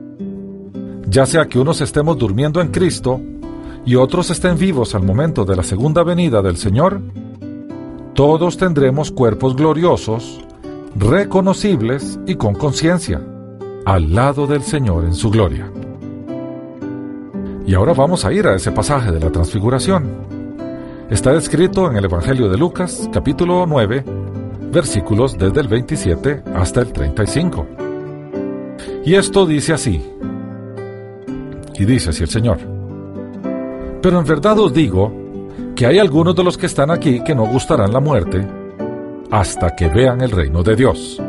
ya 1.07 1.25
sea 1.25 1.47
que 1.47 1.57
unos 1.57 1.81
estemos 1.81 2.19
durmiendo 2.19 2.61
en 2.61 2.67
Cristo 2.67 3.19
y 3.83 3.95
otros 3.95 4.29
estén 4.29 4.59
vivos 4.59 4.93
al 4.93 5.01
momento 5.01 5.43
de 5.43 5.55
la 5.55 5.63
segunda 5.63 6.03
venida 6.03 6.43
del 6.43 6.57
Señor, 6.57 7.01
todos 8.13 8.57
tendremos 8.57 9.11
cuerpos 9.11 9.55
gloriosos, 9.55 10.39
reconocibles 10.95 12.19
y 12.27 12.35
con 12.35 12.53
conciencia, 12.53 13.21
al 13.85 14.15
lado 14.15 14.47
del 14.47 14.63
Señor 14.63 15.05
en 15.05 15.13
su 15.13 15.29
gloria. 15.29 15.71
Y 17.67 17.73
ahora 17.75 17.93
vamos 17.93 18.25
a 18.25 18.33
ir 18.33 18.47
a 18.47 18.55
ese 18.55 18.71
pasaje 18.71 19.11
de 19.11 19.19
la 19.19 19.31
transfiguración. 19.31 20.09
Está 21.09 21.33
escrito 21.35 21.89
en 21.89 21.97
el 21.97 22.05
Evangelio 22.05 22.49
de 22.49 22.57
Lucas, 22.57 23.07
capítulo 23.13 23.65
9, 23.67 24.03
versículos 24.71 25.37
desde 25.37 25.61
el 25.61 25.67
27 25.67 26.43
hasta 26.55 26.81
el 26.81 26.91
35. 26.91 27.67
Y 29.05 29.13
esto 29.13 29.45
dice 29.45 29.73
así, 29.73 30.03
y 31.75 31.85
dice 31.85 32.09
así 32.09 32.23
el 32.23 32.29
Señor. 32.29 32.57
Pero 34.01 34.19
en 34.19 34.25
verdad 34.25 34.57
os 34.59 34.73
digo 34.73 35.11
que 35.75 35.85
hay 35.85 35.99
algunos 35.99 36.35
de 36.35 36.43
los 36.43 36.57
que 36.57 36.65
están 36.65 36.89
aquí 36.89 37.23
que 37.23 37.35
no 37.35 37.45
gustarán 37.45 37.93
la 37.93 37.99
muerte 37.99 38.47
hasta 39.29 39.75
que 39.75 39.89
vean 39.89 40.21
el 40.21 40.31
reino 40.31 40.63
de 40.63 40.75
Dios. 40.75 41.21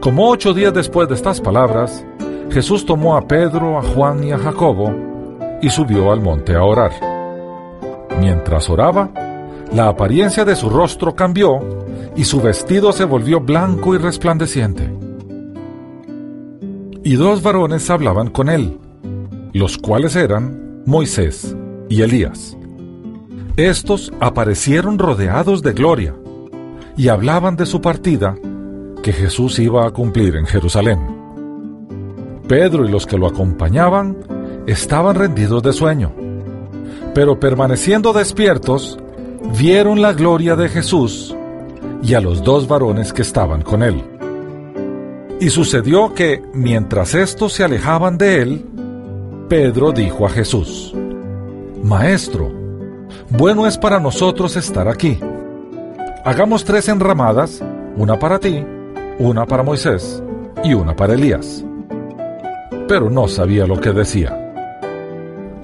Como 0.00 0.30
ocho 0.30 0.54
días 0.54 0.72
después 0.72 1.08
de 1.08 1.14
estas 1.14 1.40
palabras, 1.40 2.04
Jesús 2.50 2.86
tomó 2.86 3.16
a 3.16 3.26
Pedro, 3.26 3.78
a 3.78 3.82
Juan 3.82 4.24
y 4.24 4.32
a 4.32 4.38
Jacobo 4.38 4.94
y 5.60 5.70
subió 5.70 6.12
al 6.12 6.20
monte 6.20 6.54
a 6.54 6.62
orar. 6.62 6.92
Mientras 8.20 8.70
oraba, 8.70 9.10
la 9.72 9.88
apariencia 9.88 10.44
de 10.44 10.56
su 10.56 10.70
rostro 10.70 11.14
cambió 11.14 11.60
y 12.16 12.24
su 12.24 12.40
vestido 12.40 12.92
se 12.92 13.04
volvió 13.04 13.40
blanco 13.40 13.94
y 13.94 13.98
resplandeciente. 13.98 14.90
Y 17.04 17.16
dos 17.16 17.42
varones 17.42 17.90
hablaban 17.90 18.30
con 18.30 18.48
él 18.48 18.78
los 19.52 19.78
cuales 19.78 20.14
eran 20.16 20.82
Moisés 20.86 21.56
y 21.88 22.02
Elías. 22.02 22.56
Estos 23.56 24.12
aparecieron 24.20 24.98
rodeados 24.98 25.62
de 25.62 25.72
gloria 25.72 26.14
y 26.96 27.08
hablaban 27.08 27.56
de 27.56 27.66
su 27.66 27.80
partida 27.80 28.36
que 29.08 29.14
Jesús 29.14 29.58
iba 29.58 29.86
a 29.86 29.90
cumplir 29.90 30.36
en 30.36 30.44
Jerusalén. 30.44 30.98
Pedro 32.46 32.84
y 32.84 32.90
los 32.90 33.06
que 33.06 33.16
lo 33.16 33.26
acompañaban 33.26 34.18
estaban 34.66 35.16
rendidos 35.16 35.62
de 35.62 35.72
sueño, 35.72 36.12
pero 37.14 37.40
permaneciendo 37.40 38.12
despiertos, 38.12 38.98
vieron 39.58 40.02
la 40.02 40.12
gloria 40.12 40.56
de 40.56 40.68
Jesús 40.68 41.34
y 42.02 42.12
a 42.12 42.20
los 42.20 42.42
dos 42.42 42.68
varones 42.68 43.14
que 43.14 43.22
estaban 43.22 43.62
con 43.62 43.82
él. 43.82 44.04
Y 45.40 45.48
sucedió 45.48 46.12
que, 46.12 46.42
mientras 46.52 47.14
estos 47.14 47.54
se 47.54 47.64
alejaban 47.64 48.18
de 48.18 48.42
él, 48.42 48.66
Pedro 49.48 49.92
dijo 49.92 50.26
a 50.26 50.28
Jesús, 50.28 50.94
Maestro, 51.82 52.52
bueno 53.30 53.66
es 53.66 53.78
para 53.78 54.00
nosotros 54.00 54.54
estar 54.56 54.86
aquí. 54.86 55.18
Hagamos 56.26 56.62
tres 56.62 56.90
enramadas, 56.90 57.64
una 57.96 58.18
para 58.18 58.38
ti, 58.38 58.62
una 59.18 59.46
para 59.46 59.62
Moisés 59.62 60.22
y 60.62 60.74
una 60.74 60.94
para 60.94 61.14
Elías. 61.14 61.64
pero 62.88 63.10
no 63.10 63.28
sabía 63.28 63.66
lo 63.66 63.78
que 63.78 63.92
decía. 63.92 64.34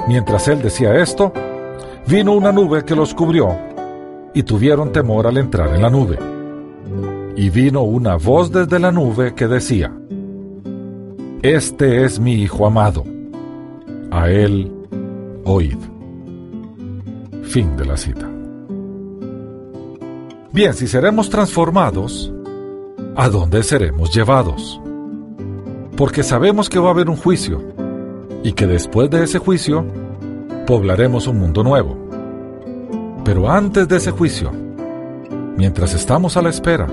Mientras 0.07 0.47
él 0.49 0.61
decía 0.61 0.95
esto, 0.97 1.33
vino 2.07 2.35
una 2.35 2.53
nube 2.53 2.85
que 2.85 2.95
los 2.95 3.15
cubrió, 3.15 3.57
y 4.35 4.43
tuvieron 4.43 4.93
temor 4.93 5.27
al 5.27 5.39
entrar 5.39 5.75
en 5.75 5.81
la 5.81 5.89
nube. 5.89 6.19
Y 7.37 7.49
vino 7.49 7.83
una 7.83 8.17
voz 8.17 8.53
desde 8.53 8.79
la 8.79 8.93
nube 8.93 9.35
que 9.35 9.49
decía, 9.49 9.91
Este 11.41 12.05
es 12.05 12.21
mi 12.21 12.35
Hijo 12.35 12.67
amado, 12.67 13.05
a 14.11 14.29
él 14.29 14.71
oíd. 15.45 15.79
Fin 17.43 17.75
de 17.77 17.87
la 17.87 17.97
cita. 17.97 18.29
Bien, 20.53 20.75
si 20.75 20.87
seremos 20.87 21.31
transformados, 21.31 22.33
¿a 23.17 23.29
dónde 23.29 23.63
seremos 23.63 24.13
llevados? 24.13 24.81
Porque 25.97 26.23
sabemos 26.23 26.69
que 26.69 26.79
va 26.79 26.89
a 26.89 26.93
haber 26.93 27.09
un 27.09 27.17
juicio 27.17 27.63
y 28.43 28.53
que 28.53 28.67
después 28.67 29.09
de 29.11 29.25
ese 29.25 29.39
juicio 29.39 29.85
poblaremos 30.67 31.27
un 31.27 31.39
mundo 31.39 31.63
nuevo. 31.63 31.97
Pero 33.25 33.49
antes 33.49 33.89
de 33.89 33.97
ese 33.97 34.11
juicio, 34.11 34.51
mientras 35.57 35.95
estamos 35.95 36.37
a 36.37 36.43
la 36.43 36.51
espera, 36.51 36.87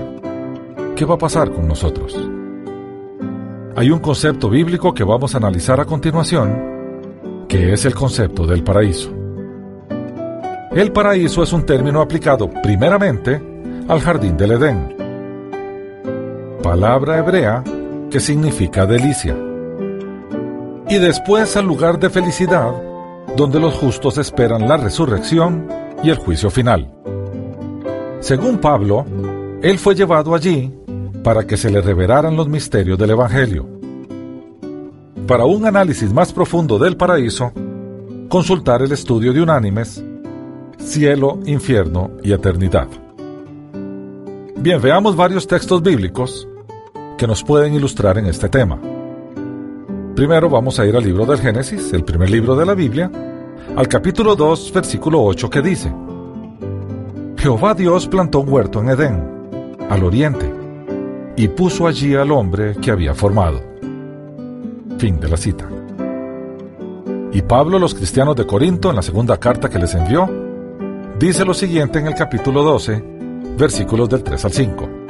¿qué 0.94 1.04
va 1.04 1.14
a 1.14 1.18
pasar 1.18 1.50
con 1.50 1.66
nosotros? 1.66 2.16
Hay 3.74 3.90
un 3.90 3.98
concepto 3.98 4.48
bíblico 4.48 4.94
que 4.94 5.04
vamos 5.04 5.34
a 5.34 5.38
analizar 5.38 5.80
a 5.80 5.84
continuación, 5.84 7.46
que 7.48 7.72
es 7.72 7.84
el 7.84 7.94
concepto 7.94 8.46
del 8.46 8.62
paraíso. 8.62 9.10
El 10.70 10.92
paraíso 10.92 11.42
es 11.42 11.52
un 11.52 11.66
término 11.66 12.00
aplicado 12.00 12.48
primeramente 12.62 13.42
al 13.88 14.00
jardín 14.00 14.36
del 14.36 14.52
Edén. 14.52 15.01
Palabra 16.62 17.18
hebrea 17.18 17.64
que 18.08 18.20
significa 18.20 18.86
delicia. 18.86 19.36
Y 20.88 20.98
después 20.98 21.56
al 21.56 21.66
lugar 21.66 21.98
de 21.98 22.08
felicidad, 22.08 22.72
donde 23.36 23.58
los 23.58 23.74
justos 23.74 24.16
esperan 24.16 24.68
la 24.68 24.76
resurrección 24.76 25.66
y 26.04 26.10
el 26.10 26.16
juicio 26.18 26.50
final. 26.50 26.88
Según 28.20 28.58
Pablo, 28.58 29.04
él 29.60 29.76
fue 29.76 29.96
llevado 29.96 30.36
allí 30.36 30.72
para 31.24 31.44
que 31.48 31.56
se 31.56 31.68
le 31.68 31.80
revelaran 31.80 32.36
los 32.36 32.48
misterios 32.48 32.96
del 32.96 33.10
Evangelio. 33.10 33.66
Para 35.26 35.44
un 35.44 35.66
análisis 35.66 36.12
más 36.12 36.32
profundo 36.32 36.78
del 36.78 36.96
paraíso, 36.96 37.50
consultar 38.28 38.82
el 38.82 38.92
estudio 38.92 39.32
de 39.32 39.42
unánimes, 39.42 40.04
cielo, 40.78 41.40
infierno 41.44 42.12
y 42.22 42.32
eternidad. 42.32 42.86
Bien, 44.56 44.80
veamos 44.80 45.16
varios 45.16 45.48
textos 45.48 45.82
bíblicos 45.82 46.46
que 47.22 47.28
nos 47.28 47.44
pueden 47.44 47.72
ilustrar 47.72 48.18
en 48.18 48.26
este 48.26 48.48
tema. 48.48 48.80
Primero 50.16 50.50
vamos 50.50 50.80
a 50.80 50.86
ir 50.86 50.96
al 50.96 51.04
libro 51.04 51.24
del 51.24 51.38
Génesis, 51.38 51.92
el 51.92 52.02
primer 52.02 52.28
libro 52.28 52.56
de 52.56 52.66
la 52.66 52.74
Biblia, 52.74 53.12
al 53.76 53.86
capítulo 53.86 54.34
2, 54.34 54.72
versículo 54.74 55.22
8, 55.22 55.48
que 55.48 55.62
dice, 55.62 55.94
Jehová 57.36 57.74
Dios 57.74 58.08
plantó 58.08 58.40
un 58.40 58.52
huerto 58.52 58.80
en 58.80 58.88
Edén, 58.88 59.78
al 59.88 60.02
oriente, 60.02 60.52
y 61.36 61.46
puso 61.46 61.86
allí 61.86 62.16
al 62.16 62.32
hombre 62.32 62.74
que 62.82 62.90
había 62.90 63.14
formado. 63.14 63.62
Fin 64.98 65.20
de 65.20 65.28
la 65.28 65.36
cita. 65.36 65.68
Y 67.32 67.40
Pablo 67.42 67.78
los 67.78 67.94
cristianos 67.94 68.34
de 68.34 68.48
Corinto, 68.48 68.90
en 68.90 68.96
la 68.96 69.02
segunda 69.02 69.38
carta 69.38 69.70
que 69.70 69.78
les 69.78 69.94
envió, 69.94 70.28
dice 71.20 71.44
lo 71.44 71.54
siguiente 71.54 72.00
en 72.00 72.08
el 72.08 72.16
capítulo 72.16 72.64
12, 72.64 73.00
versículos 73.56 74.08
del 74.08 74.24
3 74.24 74.44
al 74.44 74.52
5. 74.52 75.01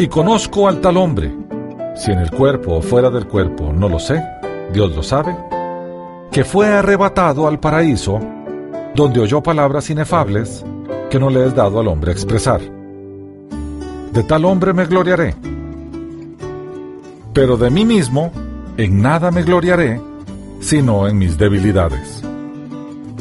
Y 0.00 0.08
conozco 0.08 0.66
al 0.66 0.80
tal 0.80 0.96
hombre, 0.96 1.30
si 1.94 2.10
en 2.10 2.20
el 2.20 2.30
cuerpo 2.30 2.76
o 2.76 2.80
fuera 2.80 3.10
del 3.10 3.26
cuerpo 3.26 3.70
no 3.70 3.86
lo 3.86 3.98
sé, 3.98 4.24
Dios 4.72 4.96
lo 4.96 5.02
sabe, 5.02 5.36
que 6.32 6.42
fue 6.42 6.68
arrebatado 6.68 7.46
al 7.46 7.60
paraíso, 7.60 8.18
donde 8.94 9.20
oyó 9.20 9.42
palabras 9.42 9.90
inefables 9.90 10.64
que 11.10 11.20
no 11.20 11.28
le 11.28 11.44
es 11.44 11.54
dado 11.54 11.80
al 11.80 11.88
hombre 11.88 12.12
expresar. 12.12 12.62
De 14.14 14.22
tal 14.22 14.46
hombre 14.46 14.72
me 14.72 14.86
gloriaré, 14.86 15.34
pero 17.34 17.58
de 17.58 17.68
mí 17.68 17.84
mismo 17.84 18.32
en 18.78 19.02
nada 19.02 19.30
me 19.30 19.42
gloriaré, 19.42 20.00
sino 20.60 21.08
en 21.08 21.18
mis 21.18 21.36
debilidades. 21.36 22.22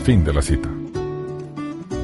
Fin 0.05 0.23
de 0.23 0.31
la 0.31 0.41
cita. 0.41 0.69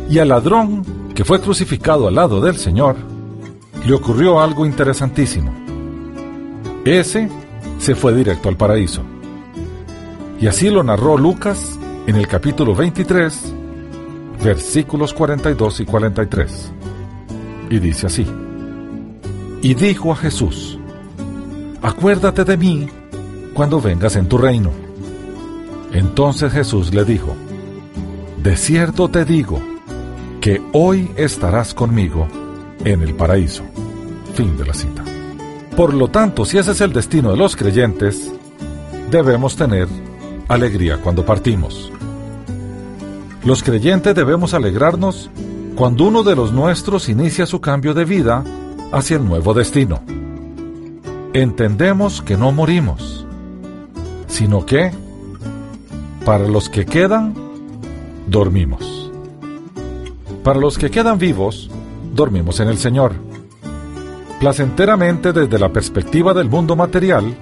Y 0.09 0.19
al 0.19 0.27
ladrón 0.27 0.83
que 1.15 1.23
fue 1.23 1.39
crucificado 1.39 2.09
al 2.09 2.15
lado 2.15 2.41
del 2.41 2.57
Señor, 2.57 3.14
le 3.85 3.93
ocurrió 3.93 4.39
algo 4.41 4.65
interesantísimo. 4.65 5.53
Ese 6.83 7.29
se 7.77 7.95
fue 7.95 8.15
directo 8.15 8.49
al 8.49 8.57
paraíso. 8.57 9.03
Y 10.39 10.47
así 10.47 10.69
lo 10.69 10.83
narró 10.83 11.17
Lucas 11.17 11.79
en 12.07 12.15
el 12.15 12.27
capítulo 12.27 12.73
23, 12.73 13.53
versículos 14.43 15.13
42 15.13 15.79
y 15.81 15.85
43. 15.85 16.71
Y 17.69 17.79
dice 17.79 18.07
así. 18.07 18.27
Y 19.61 19.73
dijo 19.75 20.11
a 20.11 20.15
Jesús, 20.15 20.79
acuérdate 21.81 22.43
de 22.43 22.57
mí 22.57 22.87
cuando 23.53 23.79
vengas 23.79 24.15
en 24.15 24.27
tu 24.27 24.37
reino. 24.37 24.71
Entonces 25.91 26.51
Jesús 26.51 26.93
le 26.93 27.05
dijo, 27.05 27.35
de 28.41 28.57
cierto 28.57 29.09
te 29.09 29.25
digo, 29.25 29.59
que 30.41 30.61
hoy 30.73 31.09
estarás 31.15 31.73
conmigo 31.73 32.27
en 32.83 33.01
el 33.01 33.13
paraíso. 33.15 33.63
Fin 34.33 34.57
de 34.57 34.65
la 34.65 34.73
cita. 34.73 35.03
Por 35.75 35.93
lo 35.93 36.09
tanto, 36.09 36.45
si 36.45 36.57
ese 36.57 36.71
es 36.71 36.81
el 36.81 36.93
destino 36.93 37.31
de 37.31 37.37
los 37.37 37.55
creyentes, 37.55 38.31
debemos 39.11 39.55
tener 39.55 39.87
alegría 40.47 40.97
cuando 40.97 41.25
partimos. 41.25 41.91
Los 43.43 43.61
creyentes 43.61 44.15
debemos 44.15 44.53
alegrarnos 44.53 45.29
cuando 45.75 46.05
uno 46.05 46.23
de 46.23 46.35
los 46.35 46.51
nuestros 46.51 47.09
inicia 47.09 47.45
su 47.45 47.61
cambio 47.61 47.93
de 47.93 48.05
vida 48.05 48.43
hacia 48.91 49.17
el 49.17 49.25
nuevo 49.25 49.53
destino. 49.53 50.01
Entendemos 51.33 52.21
que 52.21 52.37
no 52.37 52.51
morimos, 52.51 53.25
sino 54.27 54.65
que, 54.65 54.91
para 56.23 56.47
los 56.47 56.69
que 56.69 56.85
quedan, 56.85 57.35
dormimos. 58.27 59.11
Para 60.43 60.59
los 60.59 60.77
que 60.77 60.89
quedan 60.89 61.19
vivos, 61.19 61.69
dormimos 62.15 62.59
en 62.61 62.69
el 62.69 62.77
Señor. 62.77 63.13
Placenteramente 64.39 65.33
desde 65.33 65.59
la 65.59 65.71
perspectiva 65.71 66.33
del 66.33 66.49
mundo 66.49 66.75
material, 66.75 67.35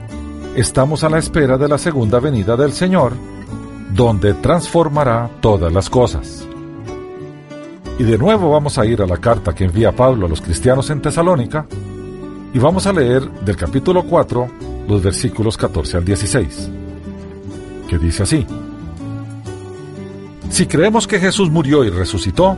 estamos 0.55 1.03
a 1.03 1.09
la 1.09 1.19
espera 1.19 1.57
de 1.57 1.69
la 1.69 1.77
segunda 1.77 2.19
venida 2.19 2.57
del 2.57 2.73
Señor, 2.73 3.13
donde 3.93 4.33
transformará 4.33 5.29
todas 5.39 5.71
las 5.71 5.89
cosas. 5.89 6.47
Y 7.99 8.03
de 8.03 8.17
nuevo 8.17 8.49
vamos 8.49 8.79
a 8.79 8.85
ir 8.85 9.01
a 9.01 9.07
la 9.07 9.17
carta 9.17 9.53
que 9.53 9.65
envía 9.65 9.91
Pablo 9.91 10.25
a 10.25 10.29
los 10.29 10.41
cristianos 10.41 10.89
en 10.89 11.01
Tesalónica 11.01 11.67
y 12.53 12.59
vamos 12.59 12.87
a 12.87 12.93
leer 12.93 13.29
del 13.41 13.55
capítulo 13.55 14.03
4 14.03 14.47
los 14.87 15.01
versículos 15.01 15.55
14 15.57 15.97
al 15.97 16.05
16, 16.05 16.69
que 17.87 17.97
dice 17.99 18.23
así. 18.23 18.45
Si 20.49 20.65
creemos 20.65 21.07
que 21.07 21.19
Jesús 21.19 21.49
murió 21.49 21.83
y 21.83 21.89
resucitó, 21.89 22.57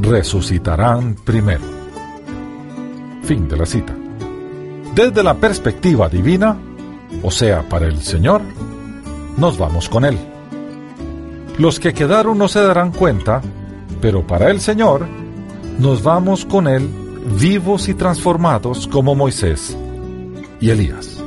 resucitarán 0.00 1.14
primero. 1.14 1.64
Fin 3.22 3.48
de 3.48 3.56
la 3.56 3.66
cita. 3.66 3.94
Desde 4.94 5.22
la 5.22 5.34
perspectiva 5.34 6.08
divina, 6.08 6.56
o 7.22 7.30
sea, 7.30 7.68
para 7.68 7.86
el 7.86 8.00
Señor, 8.02 8.42
nos 9.36 9.58
vamos 9.58 9.88
con 9.88 10.04
Él. 10.04 10.18
Los 11.58 11.78
que 11.78 11.92
quedaron 11.94 12.38
no 12.38 12.48
se 12.48 12.60
darán 12.60 12.92
cuenta, 12.92 13.40
pero 14.00 14.26
para 14.26 14.50
el 14.50 14.60
Señor, 14.60 15.06
nos 15.78 16.02
vamos 16.02 16.44
con 16.44 16.66
Él 16.66 16.88
vivos 17.38 17.88
y 17.88 17.94
transformados 17.94 18.88
como 18.88 19.14
Moisés 19.14 19.76
y 20.60 20.70
Elías. 20.70 21.22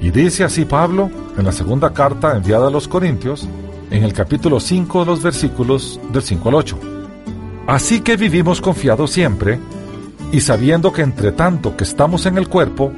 Y 0.00 0.10
dice 0.10 0.44
así 0.44 0.64
Pablo 0.64 1.10
en 1.36 1.44
la 1.44 1.52
segunda 1.52 1.92
carta 1.92 2.36
enviada 2.36 2.68
a 2.68 2.70
los 2.70 2.88
Corintios, 2.88 3.48
en 3.90 4.04
el 4.04 4.12
capítulo 4.12 4.58
5 4.58 5.04
los 5.04 5.22
versículos 5.22 6.00
del 6.12 6.22
5 6.22 6.48
al 6.48 6.54
8. 6.54 6.91
Así 7.72 8.02
que 8.02 8.18
vivimos 8.18 8.60
confiados 8.60 9.12
siempre, 9.12 9.58
y 10.30 10.42
sabiendo 10.42 10.92
que 10.92 11.00
entre 11.00 11.32
tanto 11.32 11.74
que 11.74 11.84
estamos 11.84 12.26
en 12.26 12.36
el 12.36 12.46
cuerpo, 12.46 12.92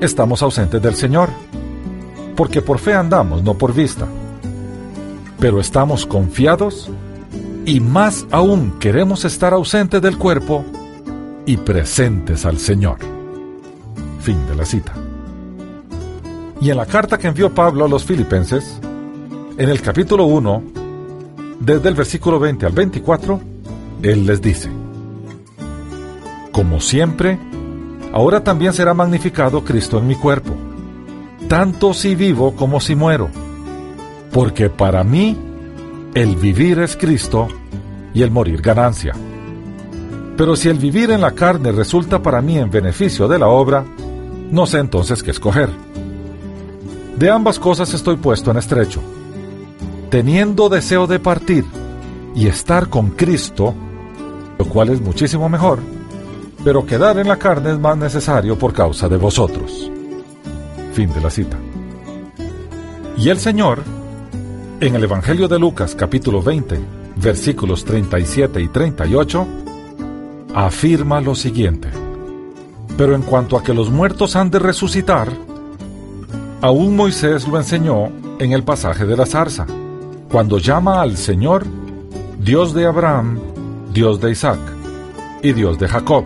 estamos 0.00 0.44
ausentes 0.44 0.80
del 0.80 0.94
Señor, 0.94 1.28
porque 2.36 2.62
por 2.62 2.78
fe 2.78 2.94
andamos, 2.94 3.42
no 3.42 3.58
por 3.58 3.74
vista. 3.74 4.06
Pero 5.40 5.58
estamos 5.58 6.06
confiados 6.06 6.88
y 7.66 7.80
más 7.80 8.24
aún 8.30 8.78
queremos 8.78 9.24
estar 9.24 9.54
ausentes 9.54 10.00
del 10.00 10.16
cuerpo 10.16 10.64
y 11.44 11.56
presentes 11.56 12.46
al 12.46 12.58
Señor. 12.58 12.98
Fin 14.20 14.38
de 14.46 14.54
la 14.54 14.64
cita. 14.64 14.92
Y 16.60 16.70
en 16.70 16.76
la 16.76 16.86
carta 16.86 17.18
que 17.18 17.26
envió 17.26 17.52
Pablo 17.52 17.86
a 17.86 17.88
los 17.88 18.04
filipenses, 18.04 18.78
en 19.58 19.68
el 19.68 19.82
capítulo 19.82 20.26
1, 20.26 20.62
desde 21.58 21.88
el 21.88 21.96
versículo 21.96 22.38
20 22.38 22.66
al 22.66 22.72
24, 22.72 23.51
él 24.02 24.26
les 24.26 24.42
dice, 24.42 24.70
Como 26.50 26.80
siempre, 26.80 27.38
ahora 28.12 28.42
también 28.42 28.72
será 28.72 28.94
magnificado 28.94 29.64
Cristo 29.64 29.98
en 29.98 30.06
mi 30.06 30.14
cuerpo, 30.14 30.54
tanto 31.48 31.94
si 31.94 32.14
vivo 32.14 32.54
como 32.56 32.80
si 32.80 32.94
muero, 32.94 33.30
porque 34.32 34.70
para 34.70 35.04
mí 35.04 35.36
el 36.14 36.36
vivir 36.36 36.78
es 36.80 36.96
Cristo 36.96 37.48
y 38.14 38.22
el 38.22 38.30
morir 38.30 38.60
ganancia. 38.60 39.14
Pero 40.36 40.56
si 40.56 40.68
el 40.68 40.78
vivir 40.78 41.10
en 41.10 41.20
la 41.20 41.32
carne 41.32 41.72
resulta 41.72 42.22
para 42.22 42.40
mí 42.42 42.58
en 42.58 42.70
beneficio 42.70 43.28
de 43.28 43.38
la 43.38 43.48
obra, 43.48 43.84
no 44.50 44.66
sé 44.66 44.78
entonces 44.78 45.22
qué 45.22 45.30
escoger. 45.30 45.70
De 47.16 47.30
ambas 47.30 47.58
cosas 47.58 47.92
estoy 47.94 48.16
puesto 48.16 48.50
en 48.50 48.56
estrecho. 48.56 49.00
Teniendo 50.10 50.68
deseo 50.68 51.06
de 51.06 51.18
partir 51.18 51.64
y 52.34 52.46
estar 52.46 52.88
con 52.88 53.10
Cristo, 53.10 53.74
lo 54.62 54.68
cual 54.68 54.90
es 54.90 55.00
muchísimo 55.00 55.48
mejor, 55.48 55.80
pero 56.62 56.86
quedar 56.86 57.18
en 57.18 57.26
la 57.26 57.36
carne 57.36 57.72
es 57.72 57.80
más 57.80 57.96
necesario 57.96 58.56
por 58.56 58.72
causa 58.72 59.08
de 59.08 59.16
vosotros. 59.16 59.90
Fin 60.92 61.12
de 61.12 61.20
la 61.20 61.30
cita. 61.30 61.56
Y 63.16 63.28
el 63.28 63.40
Señor, 63.40 63.82
en 64.78 64.94
el 64.94 65.02
Evangelio 65.02 65.48
de 65.48 65.58
Lucas 65.58 65.96
capítulo 65.96 66.40
20, 66.42 66.78
versículos 67.16 67.84
37 67.84 68.60
y 68.62 68.68
38, 68.68 69.46
afirma 70.54 71.20
lo 71.20 71.34
siguiente. 71.34 71.88
Pero 72.96 73.16
en 73.16 73.22
cuanto 73.22 73.56
a 73.56 73.64
que 73.64 73.74
los 73.74 73.90
muertos 73.90 74.36
han 74.36 74.48
de 74.48 74.60
resucitar, 74.60 75.28
Aún 76.60 76.94
Moisés 76.94 77.48
lo 77.48 77.58
enseñó 77.58 78.12
en 78.38 78.52
el 78.52 78.62
pasaje 78.62 79.06
de 79.06 79.16
la 79.16 79.26
zarza, 79.26 79.66
cuando 80.30 80.58
llama 80.58 81.02
al 81.02 81.16
Señor 81.16 81.64
Dios 82.38 82.72
de 82.72 82.86
Abraham, 82.86 83.40
Dios 83.92 84.20
de 84.20 84.30
Isaac 84.30 84.60
y 85.42 85.52
Dios 85.52 85.78
de 85.78 85.88
Jacob. 85.88 86.24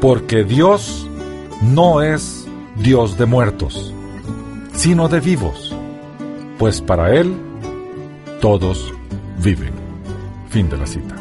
Porque 0.00 0.44
Dios 0.44 1.08
no 1.62 2.02
es 2.02 2.46
Dios 2.76 3.18
de 3.18 3.26
muertos, 3.26 3.92
sino 4.74 5.08
de 5.08 5.20
vivos, 5.20 5.74
pues 6.58 6.80
para 6.80 7.14
Él 7.14 7.34
todos 8.40 8.92
viven. 9.42 9.72
Fin 10.48 10.68
de 10.68 10.78
la 10.78 10.86
cita. 10.86 11.16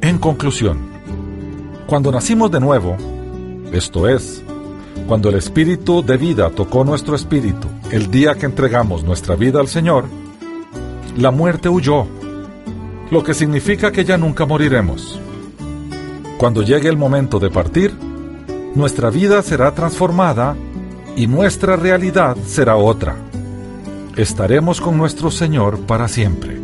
En 0.00 0.18
conclusión, 0.18 0.78
cuando 1.86 2.10
nacimos 2.10 2.50
de 2.50 2.60
nuevo, 2.60 2.96
esto 3.72 4.08
es, 4.08 4.42
cuando 5.06 5.28
el 5.28 5.36
Espíritu 5.36 6.02
de 6.02 6.16
vida 6.16 6.50
tocó 6.50 6.84
nuestro 6.84 7.14
espíritu 7.14 7.68
el 7.90 8.10
día 8.10 8.34
que 8.34 8.46
entregamos 8.46 9.04
nuestra 9.04 9.36
vida 9.36 9.60
al 9.60 9.68
Señor, 9.68 10.04
la 11.16 11.30
muerte 11.30 11.68
huyó, 11.68 12.06
lo 13.10 13.24
que 13.24 13.34
significa 13.34 13.90
que 13.90 14.04
ya 14.04 14.16
nunca 14.16 14.46
moriremos. 14.46 15.20
Cuando 16.38 16.62
llegue 16.62 16.88
el 16.88 16.96
momento 16.96 17.38
de 17.38 17.50
partir, 17.50 17.92
nuestra 18.74 19.10
vida 19.10 19.42
será 19.42 19.74
transformada 19.74 20.56
y 21.16 21.26
nuestra 21.26 21.76
realidad 21.76 22.36
será 22.46 22.76
otra. 22.76 23.16
Estaremos 24.16 24.80
con 24.80 24.96
nuestro 24.96 25.30
Señor 25.30 25.80
para 25.80 26.08
siempre. 26.08 26.58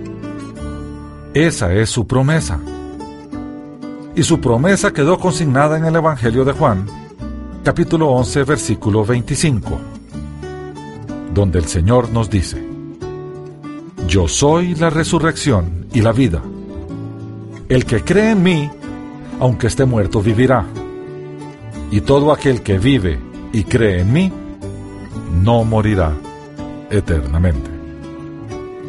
Esa 1.34 1.74
es 1.74 1.90
su 1.90 2.06
promesa. 2.06 2.60
Y 4.14 4.22
su 4.22 4.40
promesa 4.40 4.92
quedó 4.92 5.18
consignada 5.18 5.76
en 5.76 5.84
el 5.84 5.96
Evangelio 5.96 6.44
de 6.44 6.52
Juan, 6.52 6.86
capítulo 7.64 8.08
11, 8.10 8.44
versículo 8.44 9.04
25, 9.04 9.78
donde 11.34 11.58
el 11.58 11.66
Señor 11.66 12.10
nos 12.10 12.30
dice, 12.30 12.66
Yo 14.06 14.26
soy 14.28 14.74
la 14.76 14.88
resurrección 14.88 15.85
y 15.96 16.02
la 16.02 16.12
vida. 16.12 16.42
El 17.70 17.86
que 17.86 18.02
cree 18.02 18.32
en 18.32 18.42
mí, 18.42 18.70
aunque 19.40 19.68
esté 19.68 19.86
muerto, 19.86 20.20
vivirá. 20.20 20.66
Y 21.90 22.02
todo 22.02 22.32
aquel 22.32 22.60
que 22.60 22.78
vive 22.78 23.18
y 23.50 23.64
cree 23.64 24.02
en 24.02 24.12
mí, 24.12 24.30
no 25.42 25.64
morirá 25.64 26.12
eternamente. 26.90 27.70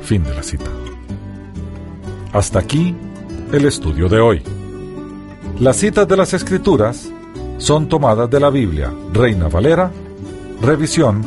Fin 0.02 0.26
de 0.26 0.36
la 0.36 0.44
cita. 0.44 0.70
Hasta 2.34 2.60
aquí 2.60 2.94
el 3.54 3.64
estudio 3.64 4.10
de 4.10 4.20
hoy. 4.20 4.42
Las 5.62 5.78
citas 5.78 6.06
de 6.10 6.18
las 6.18 6.34
Escrituras 6.34 7.10
son 7.58 7.88
tomadas 7.88 8.30
de 8.30 8.42
la 8.42 8.50
Biblia 8.50 8.92
Reina 9.14 9.48
Valera, 9.48 9.90
revisión 10.62 11.26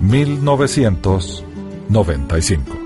1995. 0.00 2.85